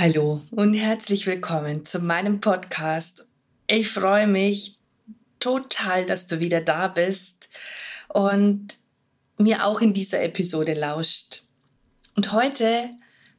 Hallo 0.00 0.42
und 0.52 0.74
herzlich 0.74 1.26
willkommen 1.26 1.84
zu 1.84 1.98
meinem 1.98 2.38
Podcast. 2.38 3.26
Ich 3.66 3.88
freue 3.88 4.28
mich 4.28 4.78
total, 5.40 6.06
dass 6.06 6.28
du 6.28 6.38
wieder 6.38 6.60
da 6.60 6.86
bist 6.86 7.48
und 8.06 8.76
mir 9.38 9.66
auch 9.66 9.80
in 9.80 9.94
dieser 9.94 10.22
Episode 10.22 10.74
lauscht. 10.74 11.42
Und 12.14 12.30
heute 12.30 12.90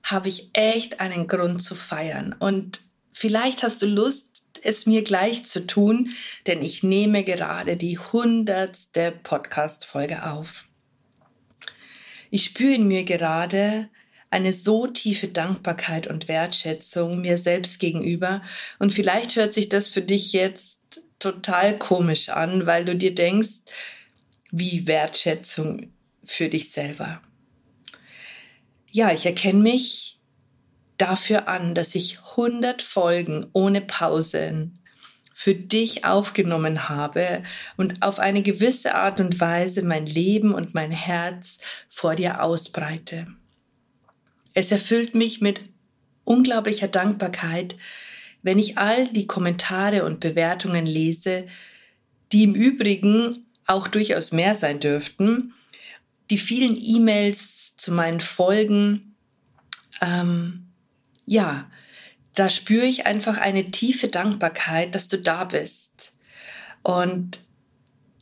habe 0.03 0.27
ich 0.27 0.49
echt 0.51 0.99
einen 0.99 1.27
Grund 1.27 1.63
zu 1.63 1.75
feiern 1.75 2.35
und 2.37 2.81
vielleicht 3.13 3.63
hast 3.63 3.81
du 3.81 3.85
Lust, 3.85 4.43
es 4.61 4.85
mir 4.85 5.05
gleich 5.05 5.45
zu 5.45 5.65
tun, 5.65 6.09
denn 6.45 6.61
ich 6.61 6.83
nehme 6.83 7.23
gerade 7.23 7.77
die 7.77 7.99
hundertste 7.99 9.13
Podcast-Folge 9.23 10.29
auf. 10.29 10.67
Ich 12.31 12.43
spüre 12.43 12.73
in 12.73 12.89
mir 12.89 13.05
gerade, 13.05 13.87
eine 14.29 14.53
so 14.53 14.87
tiefe 14.87 15.27
Dankbarkeit 15.27 16.07
und 16.07 16.27
Wertschätzung 16.27 17.21
mir 17.21 17.37
selbst 17.37 17.79
gegenüber. 17.79 18.41
Und 18.77 18.93
vielleicht 18.93 19.35
hört 19.35 19.53
sich 19.53 19.69
das 19.69 19.87
für 19.87 20.01
dich 20.01 20.33
jetzt 20.33 21.01
total 21.19 21.77
komisch 21.77 22.29
an, 22.29 22.65
weil 22.65 22.85
du 22.85 22.95
dir 22.95 23.13
denkst, 23.13 23.61
wie 24.51 24.87
Wertschätzung 24.87 25.91
für 26.23 26.49
dich 26.49 26.71
selber. 26.71 27.21
Ja, 28.91 29.11
ich 29.11 29.25
erkenne 29.25 29.59
mich 29.59 30.19
dafür 30.97 31.47
an, 31.47 31.75
dass 31.75 31.95
ich 31.95 32.19
100 32.31 32.81
Folgen 32.81 33.47
ohne 33.53 33.81
Pausen 33.81 34.79
für 35.33 35.55
dich 35.55 36.05
aufgenommen 36.05 36.89
habe 36.89 37.43
und 37.77 38.01
auf 38.01 38.19
eine 38.19 38.41
gewisse 38.41 38.95
Art 38.95 39.19
und 39.19 39.39
Weise 39.39 39.83
mein 39.83 40.05
Leben 40.05 40.53
und 40.53 40.73
mein 40.73 40.91
Herz 40.91 41.59
vor 41.87 42.15
dir 42.15 42.43
ausbreite. 42.43 43.27
Es 44.53 44.71
erfüllt 44.71 45.15
mich 45.15 45.41
mit 45.41 45.61
unglaublicher 46.23 46.87
Dankbarkeit, 46.87 47.75
wenn 48.41 48.59
ich 48.59 48.77
all 48.77 49.07
die 49.07 49.27
Kommentare 49.27 50.05
und 50.05 50.19
Bewertungen 50.19 50.85
lese, 50.85 51.47
die 52.31 52.43
im 52.43 52.55
Übrigen 52.55 53.45
auch 53.65 53.87
durchaus 53.87 54.31
mehr 54.31 54.55
sein 54.55 54.79
dürften, 54.79 55.53
die 56.29 56.37
vielen 56.37 56.77
E-Mails 56.79 57.75
zu 57.77 57.91
meinen 57.91 58.19
Folgen, 58.19 59.15
ähm, 60.01 60.67
ja, 61.25 61.69
da 62.35 62.49
spüre 62.49 62.85
ich 62.85 63.05
einfach 63.05 63.37
eine 63.37 63.71
tiefe 63.71 64.07
Dankbarkeit, 64.07 64.95
dass 64.95 65.07
du 65.07 65.17
da 65.17 65.43
bist. 65.43 66.13
Und 66.83 67.39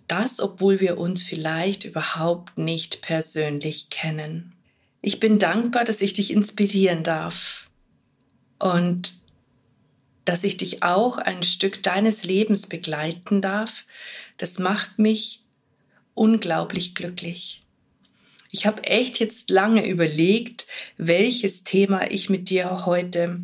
das, 0.08 0.39
obwohl 0.39 0.80
wir 0.80 0.97
uns 0.97 1.23
vielleicht 1.23 1.84
überhaupt 1.84 2.58
nicht 2.58 3.02
persönlich 3.02 3.89
kennen. 3.89 4.56
Ich 5.02 5.20
bin 5.20 5.40
dankbar, 5.40 5.86
dass 5.86 6.02
ich 6.02 6.14
dich 6.14 6.31
inspirieren 6.31 7.03
darf 7.03 7.67
und 8.59 9.14
dass 10.26 10.44
ich 10.44 10.58
dich 10.58 10.84
auch 10.84 11.17
ein 11.17 11.44
Stück 11.44 11.84
deines 11.84 12.23
Lebens 12.23 12.67
begleiten 12.67 13.42
darf. 13.42 13.86
Das 14.38 14.59
macht 14.59 15.00
mich 15.00 15.42
unglaublich 16.14 16.95
glücklich. 16.95 17.64
Ich 18.52 18.66
habe 18.66 18.84
echt 18.84 19.19
jetzt 19.19 19.50
lange 19.50 19.88
überlegt, 19.88 20.68
welches 20.97 21.64
Thema 21.64 22.09
ich 22.12 22.29
mit 22.29 22.50
dir 22.50 22.85
heute 22.85 23.41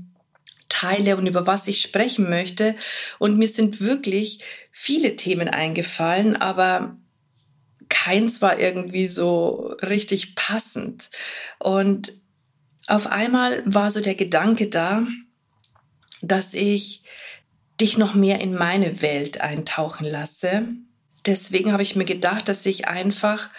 teile 0.70 1.18
und 1.18 1.28
über 1.28 1.46
was 1.46 1.68
ich 1.68 1.81
sprechen 1.81 2.30
möchte. 2.30 2.75
Und 3.20 3.38
mir 3.38 3.47
sind 3.47 3.80
wirklich 3.80 4.40
viele 4.72 5.16
Themen 5.16 5.47
eingefallen, 5.47 6.35
aber 6.35 6.97
keins 7.94 8.42
war 8.42 8.59
irgendwie 8.59 9.08
so 9.08 9.76
richtig 9.84 10.36
passend. 10.36 11.12
Und 11.59 12.12
auf 12.88 13.06
einmal 13.08 13.62
war 13.66 13.92
so 13.92 14.02
der 14.02 14.16
Gedanke 14.16 14.68
da, 14.68 15.06
dass 16.22 16.56
ich 16.56 17.03
dich 17.80 18.00
noch 18.00 18.16
mehr 18.16 18.42
in 18.42 18.56
meine 18.56 19.03
Welt 19.03 19.42
eintauchen 19.42 20.08
lasse. 20.08 20.68
Deswegen 21.28 21.72
habe 21.72 21.84
ich 21.84 21.96
mir 21.96 22.06
gedacht, 22.06 22.50
dass 22.50 22.66
ich 22.66 22.88
einfach 22.88 23.50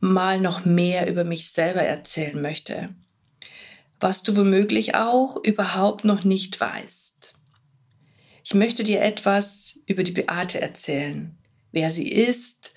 mal 0.00 0.40
noch 0.40 0.64
mehr 0.64 1.08
über 1.08 1.24
mich 1.24 1.50
selber 1.50 1.82
erzählen 1.82 2.40
möchte, 2.42 2.88
was 4.00 4.24
du 4.24 4.36
womöglich 4.36 4.96
auch 4.96 5.36
überhaupt 5.44 6.04
noch 6.04 6.24
nicht 6.24 6.60
weißt. 6.60 7.34
Ich 8.44 8.54
möchte 8.54 8.82
dir 8.82 9.02
etwas 9.02 9.78
über 9.86 10.02
die 10.02 10.12
Beate 10.12 10.60
erzählen, 10.60 11.38
wer 11.70 11.90
sie 11.90 12.10
ist, 12.10 12.74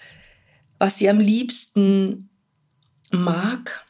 was 0.84 0.98
sie 0.98 1.08
am 1.10 1.22
liebsten 1.22 2.30
mag, 3.10 3.86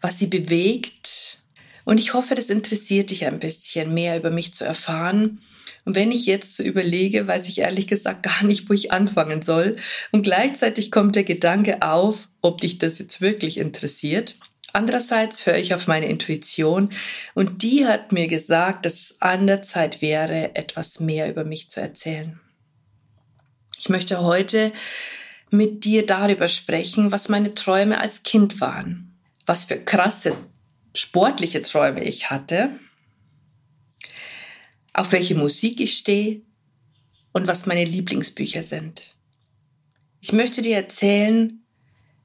was 0.00 0.18
sie 0.18 0.26
bewegt. 0.26 1.44
Und 1.84 1.98
ich 1.98 2.12
hoffe, 2.12 2.34
das 2.34 2.50
interessiert 2.50 3.10
dich 3.10 3.24
ein 3.24 3.38
bisschen 3.38 3.94
mehr 3.94 4.16
über 4.16 4.32
mich 4.32 4.52
zu 4.52 4.64
erfahren. 4.64 5.40
Und 5.84 5.94
wenn 5.94 6.10
ich 6.10 6.26
jetzt 6.26 6.56
so 6.56 6.64
überlege, 6.64 7.28
weiß 7.28 7.46
ich 7.46 7.60
ehrlich 7.60 7.86
gesagt 7.86 8.24
gar 8.24 8.42
nicht, 8.42 8.68
wo 8.68 8.74
ich 8.74 8.90
anfangen 8.90 9.42
soll. 9.42 9.76
Und 10.10 10.22
gleichzeitig 10.22 10.90
kommt 10.90 11.14
der 11.14 11.22
Gedanke 11.22 11.82
auf, 11.82 12.26
ob 12.40 12.62
dich 12.62 12.78
das 12.78 12.98
jetzt 12.98 13.20
wirklich 13.20 13.56
interessiert. 13.56 14.34
Andererseits 14.72 15.46
höre 15.46 15.58
ich 15.58 15.72
auf 15.72 15.86
meine 15.86 16.08
Intuition 16.08 16.88
und 17.34 17.62
die 17.62 17.86
hat 17.86 18.10
mir 18.10 18.26
gesagt, 18.26 18.86
dass 18.86 18.94
es 18.94 19.22
an 19.22 19.46
der 19.46 19.62
Zeit 19.62 20.02
wäre, 20.02 20.56
etwas 20.56 20.98
mehr 20.98 21.30
über 21.30 21.44
mich 21.44 21.70
zu 21.70 21.80
erzählen. 21.80 22.40
Ich 23.78 23.88
möchte 23.88 24.20
heute 24.22 24.72
mit 25.50 25.84
dir 25.84 26.06
darüber 26.06 26.48
sprechen, 26.48 27.12
was 27.12 27.28
meine 27.28 27.54
Träume 27.54 28.00
als 28.00 28.22
Kind 28.22 28.60
waren, 28.60 29.16
was 29.46 29.64
für 29.64 29.76
krasse 29.76 30.36
sportliche 30.94 31.62
Träume 31.62 32.02
ich 32.04 32.30
hatte, 32.30 32.70
auf 34.92 35.12
welche 35.12 35.34
Musik 35.34 35.80
ich 35.80 35.96
stehe 35.96 36.42
und 37.32 37.46
was 37.46 37.66
meine 37.66 37.84
Lieblingsbücher 37.84 38.62
sind. 38.62 39.14
Ich 40.20 40.32
möchte 40.32 40.62
dir 40.62 40.76
erzählen, 40.76 41.62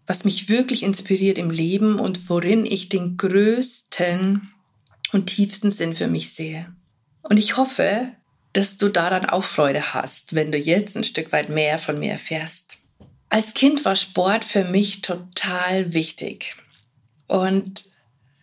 was 0.06 0.26
mich 0.26 0.50
wirklich 0.50 0.84
inspiriert 0.84 1.38
im 1.38 1.52
Leben 1.52 2.00
und 2.00 2.30
worin 2.30 2.66
ich 2.66 2.90
den 2.90 3.16
größten 3.18 4.52
und 5.12 5.28
tiefsten 5.28 5.72
Sinn 5.72 5.96
für 5.96 6.08
mich 6.08 6.34
sehe. 6.34 6.74
Und 7.22 7.38
ich 7.38 7.56
hoffe, 7.56 8.12
dass 8.54 8.78
du 8.78 8.90
daran 8.90 9.26
auch 9.26 9.44
Freude 9.44 9.94
hast, 9.94 10.36
wenn 10.36 10.52
du 10.52 10.58
jetzt 10.58 10.98
ein 10.98 11.04
Stück 11.04 11.32
weit 11.32 11.50
mehr 11.50 11.80
von 11.80 12.00
mir 12.00 12.12
erfährst. 12.12 12.78
Als 13.34 13.56
Kind 13.56 13.84
war 13.84 13.96
Sport 13.96 14.46
für 14.46 14.64
mich 14.64 15.02
total 15.02 15.96
wichtig. 15.96 16.56
Und 17.26 17.84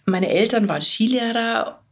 meine 0.05 0.31
Eltern 0.31 0.69
waren 0.69 0.83
Skilehrer 0.83 1.85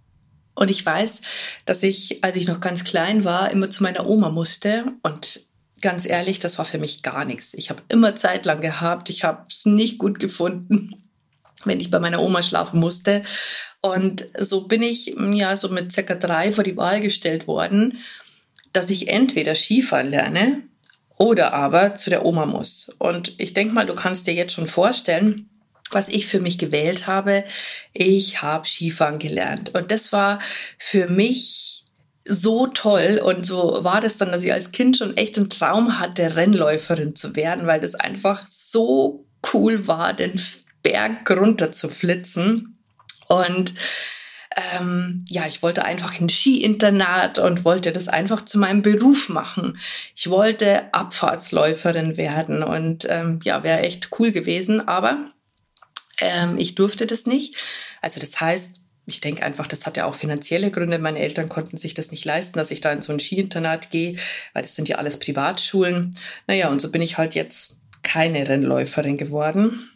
und 0.57 0.69
ich 0.69 0.85
weiß, 0.85 1.21
dass 1.65 1.85
ich, 1.85 2.25
als 2.25 2.35
ich 2.35 2.49
noch 2.49 2.61
ganz 2.61 2.83
klein 2.83 3.23
war, 3.23 3.53
immer 3.53 3.71
zu 3.71 3.85
meiner 3.85 4.09
Oma 4.09 4.31
musste. 4.31 4.95
Und 5.05 5.47
ganz 5.81 6.07
ehrlich, 6.07 6.41
das 6.41 6.59
war 6.59 6.65
für 6.65 6.79
mich 6.79 7.05
gar 7.05 7.25
nichts. 7.25 7.55
Ich 7.55 7.71
habe 7.71 7.85
immer 7.89 8.17
Zeit 8.17 8.45
lang 8.45 8.61
gehabt. 8.61 9.11
Ich 9.11 9.23
habe 9.23 9.47
es 9.49 9.65
nicht 9.65 9.99
gut 9.99 10.19
gefunden, 10.19 10.91
wenn 11.65 11.79
ich 11.79 11.93
bei 11.93 12.01
meiner 12.01 12.21
Oma 12.21 12.43
schlafen 12.43 12.81
musste. 12.81 13.23
Und 13.81 14.27
so 14.41 14.67
bin 14.67 14.83
ich 14.83 15.15
ja 15.35 15.57
so 15.57 15.69
mit 15.69 15.93
circa 15.93 16.17
drei 16.17 16.51
vor 16.51 16.65
die 16.65 16.77
Wahl 16.77 17.01
gestellt 17.01 17.47
worden, 17.47 17.99
dass 18.73 18.91
ich 18.91 19.07
entweder 19.07 19.55
Skifahren 19.55 20.11
lerne 20.11 20.68
oder 21.19 21.53
aber 21.53 21.97
zu 21.97 22.11
der 22.11 22.25
Oma 22.25 22.47
muss. 22.47 22.95
Und 22.99 23.35
ich 23.39 23.55
denke 23.55 23.75
mal, 23.75 23.87
du 23.87 23.95
kannst 23.95 24.27
dir 24.27 24.35
jetzt 24.35 24.53
schon 24.55 24.67
vorstellen, 24.67 25.51
was 25.91 26.09
ich 26.09 26.27
für 26.27 26.41
mich 26.41 26.59
gewählt 26.59 27.07
habe. 27.07 27.45
Ich 27.93 28.43
habe 28.43 28.67
Skifahren 28.67 29.19
gelernt. 29.19 29.75
Und 29.75 29.91
das 29.91 30.13
war 30.13 30.41
für 30.79 31.09
mich 31.09 31.85
so 32.25 32.67
toll. 32.67 33.21
Und 33.25 33.47
so 33.47 33.79
war 33.83 34.01
das 34.01 34.17
dann, 34.17 34.31
dass 34.31 34.45
ich 34.45 34.53
als 34.53 34.71
Kind 34.73 34.97
schon 34.97 35.17
echt 35.17 35.37
einen 35.37 35.51
Traum 35.51 35.99
hatte, 35.99 36.37
Rennläuferin 36.37 37.17
zu 37.17 37.35
werden, 37.37 37.67
weil 37.67 37.81
das 37.81 37.95
einfach 37.95 38.47
so 38.49 39.27
cool 39.53 39.87
war, 39.87 40.13
den 40.13 40.41
Berg 40.83 41.29
runter 41.31 41.73
zu 41.73 41.89
flitzen. 41.89 42.79
Und 43.29 43.75
ähm, 44.59 45.25
ja, 45.29 45.47
ich 45.47 45.63
wollte 45.63 45.85
einfach 45.85 46.19
ein 46.21 46.29
Skiinternat 46.29 47.39
und 47.39 47.65
wollte 47.65 47.93
das 47.93 48.09
einfach 48.09 48.45
zu 48.45 48.59
meinem 48.59 48.83
Beruf 48.83 49.29
machen. 49.29 49.79
Ich 50.15 50.31
wollte 50.31 50.93
Abfahrtsläuferin 50.93 52.17
werden 52.17 52.63
und 52.63 53.07
ähm, 53.09 53.41
ja, 53.45 53.63
wäre 53.63 53.81
echt 53.81 54.11
cool 54.19 54.33
gewesen, 54.33 54.87
aber 54.87 55.31
ähm, 56.21 56.59
ich 56.59 56.75
durfte 56.75 57.07
das 57.07 57.27
nicht. 57.27 57.57
Also 58.01 58.21
das 58.21 58.41
heißt, 58.41 58.81
ich 59.07 59.21
denke 59.21 59.43
einfach, 59.45 59.67
das 59.67 59.87
hat 59.87 59.97
ja 59.97 60.05
auch 60.05 60.15
finanzielle 60.15 60.71
Gründe. 60.71 60.99
Meine 60.99 61.21
Eltern 61.21 61.49
konnten 61.49 61.79
sich 61.79 61.95
das 61.95 62.11
nicht 62.11 62.25
leisten, 62.25 62.59
dass 62.59 62.71
ich 62.71 62.81
da 62.81 62.93
in 62.93 63.03
so 63.03 63.13
ein 63.13 63.21
Skiinternat 63.21 63.91
gehe, 63.91 64.17
weil 64.53 64.63
das 64.63 64.75
sind 64.75 64.89
ja 64.89 64.97
alles 64.97 65.19
Privatschulen. 65.19 66.15
Naja, 66.47 66.69
und 66.69 66.81
so 66.81 66.91
bin 66.91 67.01
ich 67.01 67.17
halt 67.17 67.35
jetzt 67.35 67.81
keine 68.03 68.47
Rennläuferin 68.47 69.17
geworden. 69.17 69.91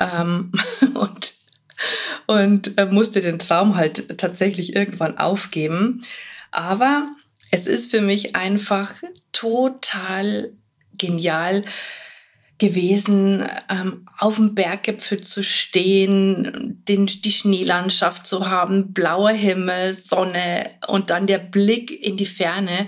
Ähm, 0.00 0.52
und 0.94 1.31
und 2.26 2.78
äh, 2.78 2.86
musste 2.86 3.20
den 3.20 3.38
Traum 3.38 3.76
halt 3.76 4.18
tatsächlich 4.18 4.74
irgendwann 4.74 5.18
aufgeben. 5.18 6.02
Aber 6.50 7.04
es 7.50 7.66
ist 7.66 7.90
für 7.90 8.00
mich 8.00 8.36
einfach 8.36 8.94
total 9.32 10.52
genial, 10.96 11.64
gewesen, 12.62 13.44
ähm, 13.68 14.06
auf 14.18 14.36
dem 14.36 14.54
Berggipfel 14.54 15.20
zu 15.20 15.42
stehen, 15.42 16.80
den, 16.86 17.06
die 17.06 17.32
Schneelandschaft 17.32 18.24
zu 18.24 18.48
haben, 18.48 18.92
blauer 18.92 19.32
Himmel, 19.32 19.92
Sonne 19.92 20.70
und 20.86 21.10
dann 21.10 21.26
der 21.26 21.38
Blick 21.38 21.90
in 21.90 22.16
die 22.16 22.24
Ferne. 22.24 22.86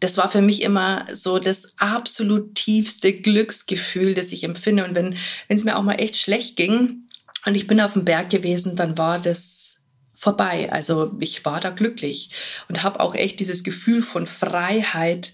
Das 0.00 0.18
war 0.18 0.28
für 0.28 0.42
mich 0.42 0.60
immer 0.60 1.06
so 1.10 1.38
das 1.38 1.72
absolut 1.78 2.54
tiefste 2.54 3.14
Glücksgefühl, 3.14 4.12
das 4.12 4.30
ich 4.30 4.44
empfinde. 4.44 4.84
Und 4.84 4.94
wenn 4.94 5.16
es 5.48 5.64
mir 5.64 5.78
auch 5.78 5.82
mal 5.82 5.94
echt 5.94 6.18
schlecht 6.18 6.56
ging 6.56 7.07
und 7.48 7.54
ich 7.54 7.66
bin 7.66 7.80
auf 7.80 7.94
dem 7.94 8.04
Berg 8.04 8.28
gewesen, 8.28 8.76
dann 8.76 8.98
war 8.98 9.18
das 9.18 9.78
vorbei. 10.14 10.70
Also 10.70 11.16
ich 11.18 11.46
war 11.46 11.60
da 11.60 11.70
glücklich 11.70 12.28
und 12.68 12.82
habe 12.82 13.00
auch 13.00 13.14
echt 13.14 13.40
dieses 13.40 13.64
Gefühl 13.64 14.02
von 14.02 14.26
Freiheit 14.26 15.32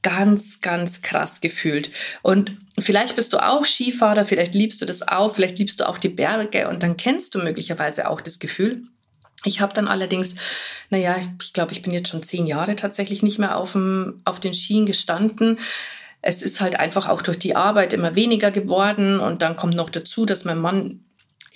ganz, 0.00 0.60
ganz 0.60 1.02
krass 1.02 1.40
gefühlt. 1.40 1.90
Und 2.22 2.56
vielleicht 2.78 3.16
bist 3.16 3.32
du 3.32 3.38
auch 3.38 3.64
Skifahrer, 3.64 4.24
vielleicht 4.24 4.54
liebst 4.54 4.80
du 4.80 4.86
das 4.86 5.08
auch, 5.08 5.34
vielleicht 5.34 5.58
liebst 5.58 5.80
du 5.80 5.88
auch 5.88 5.98
die 5.98 6.08
Berge 6.08 6.68
und 6.68 6.84
dann 6.84 6.96
kennst 6.96 7.34
du 7.34 7.40
möglicherweise 7.40 8.08
auch 8.08 8.20
das 8.20 8.38
Gefühl. 8.38 8.84
Ich 9.44 9.60
habe 9.60 9.74
dann 9.74 9.88
allerdings, 9.88 10.36
naja, 10.90 11.16
ich 11.42 11.52
glaube, 11.52 11.72
ich 11.72 11.82
bin 11.82 11.92
jetzt 11.92 12.10
schon 12.10 12.22
zehn 12.22 12.46
Jahre 12.46 12.76
tatsächlich 12.76 13.24
nicht 13.24 13.40
mehr 13.40 13.56
auf, 13.56 13.72
dem, 13.72 14.20
auf 14.24 14.38
den 14.38 14.54
Skien 14.54 14.86
gestanden. 14.86 15.58
Es 16.22 16.42
ist 16.42 16.60
halt 16.60 16.78
einfach 16.78 17.08
auch 17.08 17.22
durch 17.22 17.40
die 17.40 17.56
Arbeit 17.56 17.92
immer 17.92 18.14
weniger 18.14 18.52
geworden 18.52 19.18
und 19.18 19.42
dann 19.42 19.56
kommt 19.56 19.74
noch 19.74 19.90
dazu, 19.90 20.26
dass 20.26 20.44
mein 20.44 20.60
Mann 20.60 21.00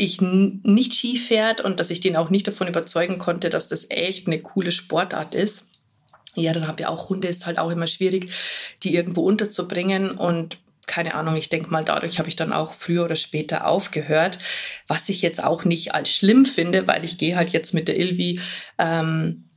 ich 0.00 0.20
nicht 0.22 0.94
Ski 0.94 1.18
fährt 1.18 1.60
und 1.60 1.78
dass 1.78 1.90
ich 1.90 2.00
den 2.00 2.16
auch 2.16 2.30
nicht 2.30 2.46
davon 2.46 2.68
überzeugen 2.68 3.18
konnte, 3.18 3.50
dass 3.50 3.68
das 3.68 3.90
echt 3.90 4.26
eine 4.26 4.40
coole 4.40 4.72
Sportart 4.72 5.34
ist. 5.34 5.66
Ja, 6.34 6.52
dann 6.54 6.66
habt 6.66 6.80
ihr 6.80 6.88
auch 6.88 7.10
Hunde, 7.10 7.28
ist 7.28 7.44
halt 7.44 7.58
auch 7.58 7.70
immer 7.70 7.86
schwierig, 7.86 8.32
die 8.82 8.94
irgendwo 8.94 9.22
unterzubringen 9.22 10.12
und 10.12 10.58
keine 10.86 11.14
Ahnung, 11.14 11.36
ich 11.36 11.50
denke 11.50 11.70
mal, 11.70 11.84
dadurch 11.84 12.18
habe 12.18 12.28
ich 12.28 12.36
dann 12.36 12.52
auch 12.52 12.72
früher 12.72 13.04
oder 13.04 13.14
später 13.14 13.66
aufgehört, 13.66 14.38
was 14.88 15.08
ich 15.08 15.22
jetzt 15.22 15.42
auch 15.44 15.64
nicht 15.64 15.94
als 15.94 16.10
schlimm 16.10 16.46
finde, 16.46 16.88
weil 16.88 17.04
ich 17.04 17.18
gehe 17.18 17.36
halt 17.36 17.50
jetzt 17.50 17.74
mit 17.74 17.86
der 17.86 17.98
Ilvi 17.98 18.40
ähm, 18.78 19.50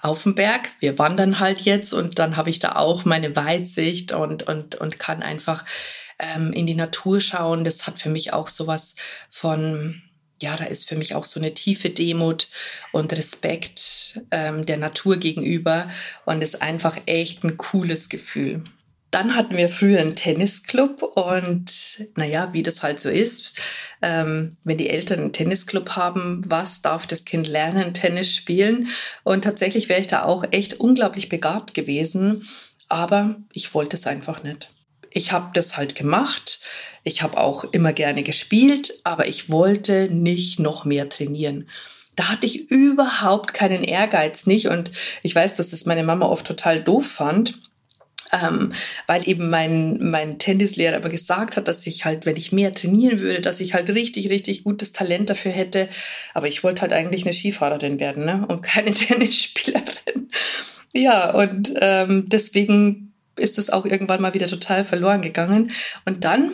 auf 0.00 0.24
den 0.24 0.34
Berg. 0.34 0.68
Wir 0.80 0.98
wandern 0.98 1.38
halt 1.38 1.60
jetzt 1.62 1.94
und 1.94 2.18
dann 2.18 2.36
habe 2.36 2.50
ich 2.50 2.58
da 2.58 2.76
auch 2.76 3.04
meine 3.04 3.36
Weitsicht 3.36 4.12
und, 4.12 4.42
und, 4.42 4.74
und 4.74 4.98
kann 4.98 5.22
einfach 5.22 5.64
ähm, 6.20 6.52
in 6.52 6.66
die 6.66 6.74
Natur 6.74 7.20
schauen. 7.20 7.64
Das 7.64 7.86
hat 7.86 7.98
für 7.98 8.10
mich 8.10 8.32
auch 8.32 8.48
sowas 8.48 8.94
von, 9.30 10.02
ja, 10.40 10.56
da 10.56 10.64
ist 10.64 10.88
für 10.88 10.96
mich 10.96 11.14
auch 11.14 11.24
so 11.24 11.40
eine 11.40 11.54
tiefe 11.54 11.90
Demut 11.90 12.48
und 12.92 13.12
Respekt 13.12 14.20
ähm, 14.30 14.66
der 14.66 14.76
Natur 14.76 15.16
gegenüber 15.16 15.90
und 16.26 16.42
ist 16.42 16.62
einfach 16.62 16.98
echt 17.06 17.44
ein 17.44 17.56
cooles 17.56 18.08
Gefühl. 18.08 18.64
Dann 19.10 19.34
hatten 19.34 19.56
wir 19.56 19.68
früher 19.68 20.00
einen 20.00 20.14
Tennisclub 20.14 21.02
und 21.02 22.06
naja, 22.14 22.52
wie 22.52 22.62
das 22.62 22.84
halt 22.84 23.00
so 23.00 23.10
ist, 23.10 23.54
ähm, 24.02 24.56
wenn 24.62 24.78
die 24.78 24.88
Eltern 24.88 25.18
einen 25.18 25.32
Tennisclub 25.32 25.90
haben, 25.90 26.42
was 26.46 26.80
darf 26.80 27.08
das 27.08 27.24
Kind 27.24 27.48
lernen, 27.48 27.92
Tennis 27.92 28.32
spielen? 28.32 28.86
Und 29.24 29.42
tatsächlich 29.42 29.88
wäre 29.88 30.00
ich 30.00 30.06
da 30.06 30.22
auch 30.22 30.44
echt 30.52 30.78
unglaublich 30.78 31.28
begabt 31.28 31.74
gewesen, 31.74 32.46
aber 32.88 33.34
ich 33.52 33.74
wollte 33.74 33.96
es 33.96 34.06
einfach 34.06 34.44
nicht 34.44 34.70
ich 35.10 35.32
habe 35.32 35.50
das 35.54 35.76
halt 35.76 35.94
gemacht. 35.94 36.60
Ich 37.02 37.22
habe 37.22 37.38
auch 37.38 37.64
immer 37.64 37.92
gerne 37.92 38.22
gespielt, 38.22 38.94
aber 39.04 39.26
ich 39.26 39.50
wollte 39.50 40.08
nicht 40.10 40.58
noch 40.58 40.84
mehr 40.84 41.08
trainieren. 41.08 41.68
Da 42.16 42.28
hatte 42.28 42.46
ich 42.46 42.70
überhaupt 42.70 43.54
keinen 43.54 43.82
Ehrgeiz 43.82 44.46
nicht 44.46 44.68
und 44.68 44.90
ich 45.22 45.34
weiß, 45.34 45.54
dass 45.54 45.70
das 45.70 45.86
meine 45.86 46.02
Mama 46.04 46.26
oft 46.26 46.46
total 46.46 46.82
doof 46.82 47.06
fand. 47.06 47.58
Ähm, 48.32 48.72
weil 49.08 49.28
eben 49.28 49.48
mein, 49.48 49.98
mein 50.00 50.38
Tennislehrer 50.38 50.96
aber 50.96 51.08
gesagt 51.08 51.56
hat, 51.56 51.66
dass 51.66 51.84
ich 51.88 52.04
halt, 52.04 52.26
wenn 52.26 52.36
ich 52.36 52.52
mehr 52.52 52.72
trainieren 52.72 53.18
würde, 53.18 53.40
dass 53.40 53.58
ich 53.58 53.74
halt 53.74 53.90
richtig, 53.90 54.30
richtig 54.30 54.62
gutes 54.62 54.92
Talent 54.92 55.30
dafür 55.30 55.50
hätte. 55.50 55.88
Aber 56.32 56.46
ich 56.46 56.62
wollte 56.62 56.82
halt 56.82 56.92
eigentlich 56.92 57.24
eine 57.24 57.34
Skifahrerin 57.34 57.98
werden 57.98 58.24
ne? 58.24 58.46
und 58.48 58.62
keine 58.62 58.94
Tennisspielerin. 58.94 60.28
Ja, 60.92 61.30
und 61.34 61.72
ähm, 61.80 62.28
deswegen 62.28 63.09
ist 63.40 63.58
es 63.58 63.70
auch 63.70 63.84
irgendwann 63.84 64.22
mal 64.22 64.34
wieder 64.34 64.46
total 64.46 64.84
verloren 64.84 65.22
gegangen. 65.22 65.72
Und 66.04 66.24
dann, 66.24 66.52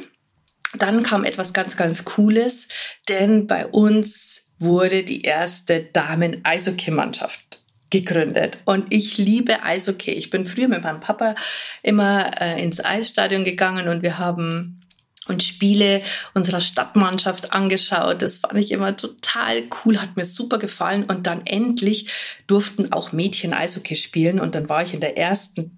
dann 0.79 1.03
kam 1.03 1.25
etwas 1.25 1.53
ganz, 1.53 1.77
ganz 1.77 2.05
Cooles, 2.05 2.69
denn 3.09 3.47
bei 3.47 3.67
uns 3.67 4.53
wurde 4.59 5.03
die 5.03 5.23
erste 5.23 5.81
Damen-Eishockey-Mannschaft 5.83 7.61
gegründet. 7.91 8.59
Und 8.65 8.93
ich 8.93 9.19
liebe 9.19 9.63
Eishockey. 9.63 10.13
Ich 10.13 10.31
bin 10.31 10.47
früher 10.47 10.69
mit 10.69 10.83
meinem 10.83 11.01
Papa 11.01 11.35
immer 11.83 12.31
äh, 12.41 12.63
ins 12.63 12.85
Eisstadion 12.85 13.45
gegangen 13.45 13.89
und 13.89 14.03
wir 14.03 14.19
haben 14.19 14.83
uns 15.29 15.45
Spiele 15.45 16.03
unserer 16.35 16.61
Stadtmannschaft 16.61 17.53
angeschaut. 17.53 18.23
Das 18.23 18.39
fand 18.39 18.59
ich 18.59 18.71
immer 18.71 18.97
total 18.97 19.63
cool, 19.85 20.01
hat 20.01 20.17
mir 20.17 20.25
super 20.25 20.59
gefallen. 20.59 21.05
Und 21.05 21.27
dann 21.27 21.45
endlich 21.47 22.09
durften 22.47 22.93
auch 22.93 23.13
Mädchen 23.13 23.53
Eishockey 23.53 23.97
spielen. 23.97 24.41
Und 24.41 24.55
dann 24.55 24.69
war 24.69 24.83
ich 24.83 24.95
in 24.95 25.01
der 25.01 25.17
ersten 25.17 25.76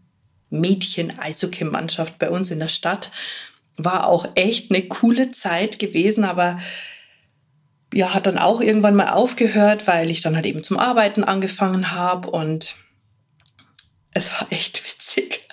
Mädchen-Eishockey-Mannschaft 0.50 2.18
bei 2.18 2.30
uns 2.30 2.50
in 2.50 2.58
der 2.58 2.68
Stadt. 2.68 3.10
War 3.76 4.06
auch 4.06 4.26
echt 4.34 4.70
eine 4.70 4.82
coole 4.88 5.30
Zeit 5.30 5.78
gewesen, 5.78 6.24
aber 6.24 6.58
ja, 7.94 8.14
hat 8.14 8.26
dann 8.26 8.38
auch 8.38 8.60
irgendwann 8.60 8.96
mal 8.96 9.10
aufgehört, 9.10 9.86
weil 9.86 10.10
ich 10.10 10.20
dann 10.20 10.36
halt 10.36 10.46
eben 10.46 10.62
zum 10.62 10.78
Arbeiten 10.78 11.24
angefangen 11.24 11.92
habe 11.92 12.30
und 12.30 12.76
es 14.12 14.32
war 14.32 14.46
echt 14.50 14.84
witzig. 14.88 15.46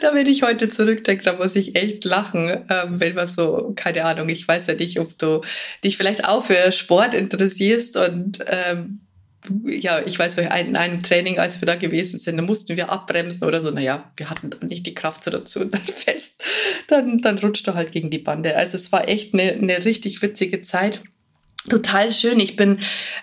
da 0.00 0.14
wenn 0.14 0.26
ich 0.26 0.42
heute 0.42 0.68
zurückdenke, 0.68 1.24
da 1.24 1.32
muss 1.32 1.56
ich 1.56 1.76
echt 1.76 2.04
lachen, 2.04 2.66
ähm, 2.68 3.00
wenn 3.00 3.14
man 3.14 3.26
so, 3.26 3.72
keine 3.74 4.04
Ahnung, 4.04 4.28
ich 4.28 4.46
weiß 4.46 4.66
ja 4.66 4.74
nicht, 4.74 5.00
ob 5.00 5.18
du 5.18 5.40
dich 5.82 5.96
vielleicht 5.96 6.26
auch 6.26 6.44
für 6.44 6.70
Sport 6.72 7.14
interessierst 7.14 7.96
und 7.96 8.44
ähm, 8.46 9.05
ja, 9.64 10.00
ich 10.04 10.18
weiß, 10.18 10.38
in 10.38 10.76
einem 10.76 11.02
Training, 11.02 11.38
als 11.38 11.60
wir 11.60 11.66
da 11.66 11.74
gewesen 11.74 12.18
sind, 12.18 12.36
da 12.36 12.42
mussten 12.42 12.76
wir 12.76 12.90
abbremsen 12.90 13.46
oder 13.46 13.60
so. 13.60 13.70
Naja, 13.70 14.10
wir 14.16 14.30
hatten 14.30 14.50
nicht 14.66 14.86
die 14.86 14.94
Kraft 14.94 15.24
so 15.24 15.30
dazu 15.30 15.60
und 15.60 15.74
dann 15.74 15.82
fest, 15.82 16.42
dann, 16.88 17.18
dann 17.18 17.38
rutscht 17.38 17.66
du 17.66 17.74
halt 17.74 17.92
gegen 17.92 18.10
die 18.10 18.18
Bande. 18.18 18.56
Also 18.56 18.76
es 18.76 18.92
war 18.92 19.08
echt 19.08 19.34
eine, 19.34 19.52
eine 19.52 19.84
richtig 19.84 20.22
witzige 20.22 20.62
Zeit. 20.62 21.02
Total 21.68 22.12
schön. 22.12 22.38
Ich 22.38 22.54
bin 22.54 22.78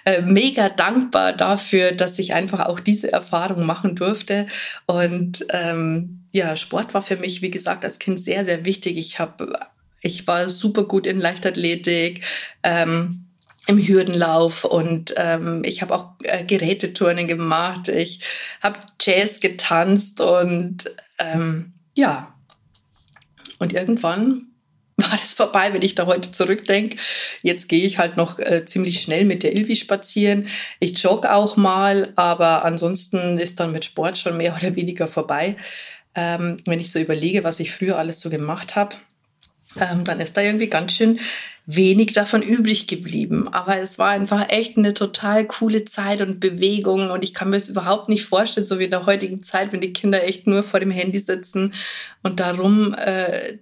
äh, 0.06 0.22
mega 0.22 0.68
dankbar 0.70 1.34
dafür, 1.34 1.94
dass 1.94 2.20
ich 2.20 2.34
einfach 2.34 2.66
auch 2.66 2.80
diese 2.80 3.12
Erfahrung 3.12 3.66
machen 3.66 3.96
durfte. 3.96 4.48
Und 4.86 5.46
ähm, 5.50 6.26
ja, 6.34 6.58
Sport 6.58 6.94
war 6.94 7.02
für 7.02 7.16
mich, 7.16 7.42
wie 7.42 7.52
gesagt, 7.52 7.86
als 7.86 8.00
Kind 8.00 8.20
sehr, 8.20 8.44
sehr 8.44 8.66
wichtig. 8.66 8.98
Ich 8.98 9.20
habe, 9.20 9.60
ich 10.02 10.28
war 10.28 10.50
super 10.50 10.84
gut 10.84 11.08
in 11.08 11.22
Leichtathletik. 11.22 12.22
Ähm, 12.64 13.28
im 13.68 13.78
Hürdenlauf 13.78 14.66
und 14.66 15.14
ähm, 15.18 15.64
ich 15.64 15.82
habe 15.82 15.96
auch 15.96 16.12
äh, 16.24 16.44
Geräteturnen 16.44 17.28
gemacht, 17.28 17.88
ich 17.88 18.22
habe 18.62 18.80
Jazz 19.02 19.40
getanzt 19.40 20.20
und 20.20 20.92
ähm, 21.20 21.74
ja. 21.96 22.34
Und 23.60 23.72
irgendwann 23.74 24.48
war 24.98 25.12
das 25.12 25.34
vorbei, 25.34 25.74
wenn 25.74 25.82
ich 25.82 25.96
da 25.96 26.06
heute 26.06 26.32
zurückdenke. 26.32 26.98
Jetzt 27.42 27.70
gehe 27.70 27.86
ich 27.86 28.00
halt 28.00 28.18
noch 28.18 28.38
äh, 28.40 28.66
ziemlich 28.66 29.02
schnell 29.02 29.26
mit 29.26 29.44
der 29.44 29.56
Ilvi 29.56 29.76
spazieren. 29.76 30.48
Ich 30.80 31.02
jogge 31.02 31.34
auch 31.34 31.56
mal, 31.56 32.12
aber 32.16 32.66
ansonsten 32.66 33.38
ist 33.38 33.60
dann 33.60 33.72
mit 33.72 33.86
Sport 33.86 34.18
schon 34.18 34.38
mehr 34.38 34.56
oder 34.60 34.76
weniger 34.76 35.08
vorbei. 35.08 35.56
Ähm, 36.16 36.58
wenn 36.66 36.80
ich 36.80 36.92
so 36.92 37.00
überlege, 37.00 37.44
was 37.44 37.60
ich 37.60 37.72
früher 37.72 37.98
alles 37.98 38.20
so 38.20 38.30
gemacht 38.30 38.76
habe, 38.76 38.96
ähm, 39.80 40.04
dann 40.04 40.20
ist 40.20 40.38
da 40.38 40.42
irgendwie 40.42 40.68
ganz 40.68 40.94
schön 40.94 41.20
wenig 41.66 42.12
davon 42.12 42.42
übrig 42.42 42.88
geblieben. 42.88 43.48
Aber 43.48 43.78
es 43.78 43.98
war 43.98 44.10
einfach 44.10 44.50
echt 44.50 44.78
eine 44.78 44.94
total 44.94 45.46
coole 45.46 45.86
Zeit 45.86 46.22
und 46.22 46.40
Bewegung 46.40 47.10
und 47.10 47.24
ich 47.24 47.34
kann 47.34 47.50
mir 47.50 47.58
das 47.58 47.70
überhaupt 47.70 48.10
nicht 48.10 48.26
vorstellen, 48.26 48.66
so 48.66 48.80
wie 48.80 48.86
in 48.86 48.92
der 48.92 49.06
heutigen 49.06 49.44
Zeit, 49.44 49.72
wenn 49.72 49.82
die 49.82 49.94
Kinder 49.94 50.24
echt 50.24 50.46
nur 50.46 50.64
vor 50.64 50.80
dem 50.80 50.92
Handy 50.92 51.20
sitzen 51.20 51.74
und 52.22 52.40
da 52.40 52.52
rum 52.52 52.94
äh, 52.94 53.58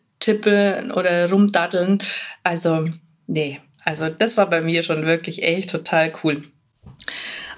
oder 0.93 1.31
rumdaddeln. 1.31 1.97
Also, 2.43 2.85
nee, 3.25 3.59
also 3.83 4.07
das 4.07 4.37
war 4.37 4.49
bei 4.49 4.61
mir 4.61 4.83
schon 4.83 5.05
wirklich 5.05 5.43
echt 5.43 5.71
total 5.71 6.13
cool. 6.23 6.41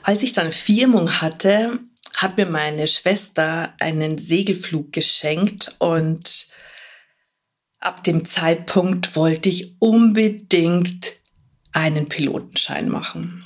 Als 0.03 0.23
ich 0.23 0.33
dann 0.33 0.51
Firmung 0.51 1.21
hatte, 1.21 1.79
hat 2.15 2.37
mir 2.37 2.45
meine 2.45 2.87
Schwester 2.87 3.73
einen 3.79 4.17
Segelflug 4.17 4.93
geschenkt 4.93 5.75
und 5.79 6.47
ab 7.83 8.03
dem 8.03 8.25
Zeitpunkt 8.25 9.15
wollte 9.15 9.49
ich 9.49 9.75
unbedingt 9.79 11.13
einen 11.73 12.07
Pilotenschein 12.07 12.87
machen. 12.89 13.43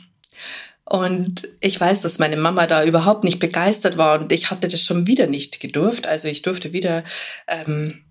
Und 0.85 1.47
ich 1.59 1.79
weiß, 1.79 2.01
dass 2.01 2.19
meine 2.19 2.37
Mama 2.37 2.67
da 2.67 2.83
überhaupt 2.83 3.23
nicht 3.23 3.39
begeistert 3.39 3.97
war 3.97 4.19
und 4.19 4.31
ich 4.31 4.51
hatte 4.51 4.67
das 4.67 4.81
schon 4.81 5.05
wieder 5.05 5.27
nicht 5.27 5.59
gedurft. 5.59 6.07
Also 6.07 6.27
ich 6.29 6.43
durfte 6.43 6.71
wieder, 6.71 7.03
ähm, 7.47 8.05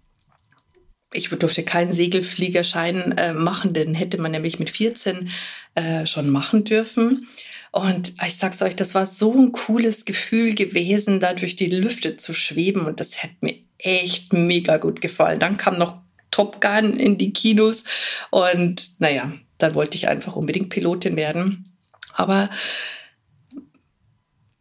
ich 1.12 1.30
durfte 1.30 1.62
keinen 1.62 1.92
Segelfliegerschein 1.92 3.16
äh, 3.16 3.33
machen, 3.33 3.73
den 3.73 3.95
hätte 3.95 4.21
man 4.21 4.33
nämlich 4.33 4.59
mit 4.59 4.68
14 4.68 5.30
äh, 5.75 6.04
schon 6.06 6.28
machen 6.28 6.64
dürfen. 6.64 7.28
Und 7.73 8.14
ich 8.26 8.37
sag's 8.37 8.61
euch, 8.62 8.76
das 8.76 8.95
war 8.95 9.06
so 9.06 9.33
ein 9.33 9.52
cooles 9.52 10.04
Gefühl 10.04 10.54
gewesen, 10.54 11.21
da 11.21 11.33
durch 11.35 11.56
die 11.56 11.71
Lüfte 11.71 12.16
zu 12.16 12.35
schweben 12.35 12.85
und 12.85 13.00
das 13.00 13.23
hätte 13.23 13.37
mir 13.40 13.56
echt 13.78 14.33
mega 14.33 14.76
gut 14.76 15.00
gefallen. 15.00 15.38
Dann 15.38 15.56
kam 15.56 15.78
noch 15.78 16.06
Top 16.37 16.61
Gun 16.61 16.99
in 16.99 17.16
die 17.16 17.33
Kinos 17.33 17.85
und 18.31 18.90
naja, 18.99 19.33
dann 19.57 19.75
wollte 19.75 19.97
ich 19.97 20.07
einfach 20.07 20.37
unbedingt 20.37 20.69
Pilotin 20.69 21.16
werden. 21.16 21.64
Aber 22.12 22.50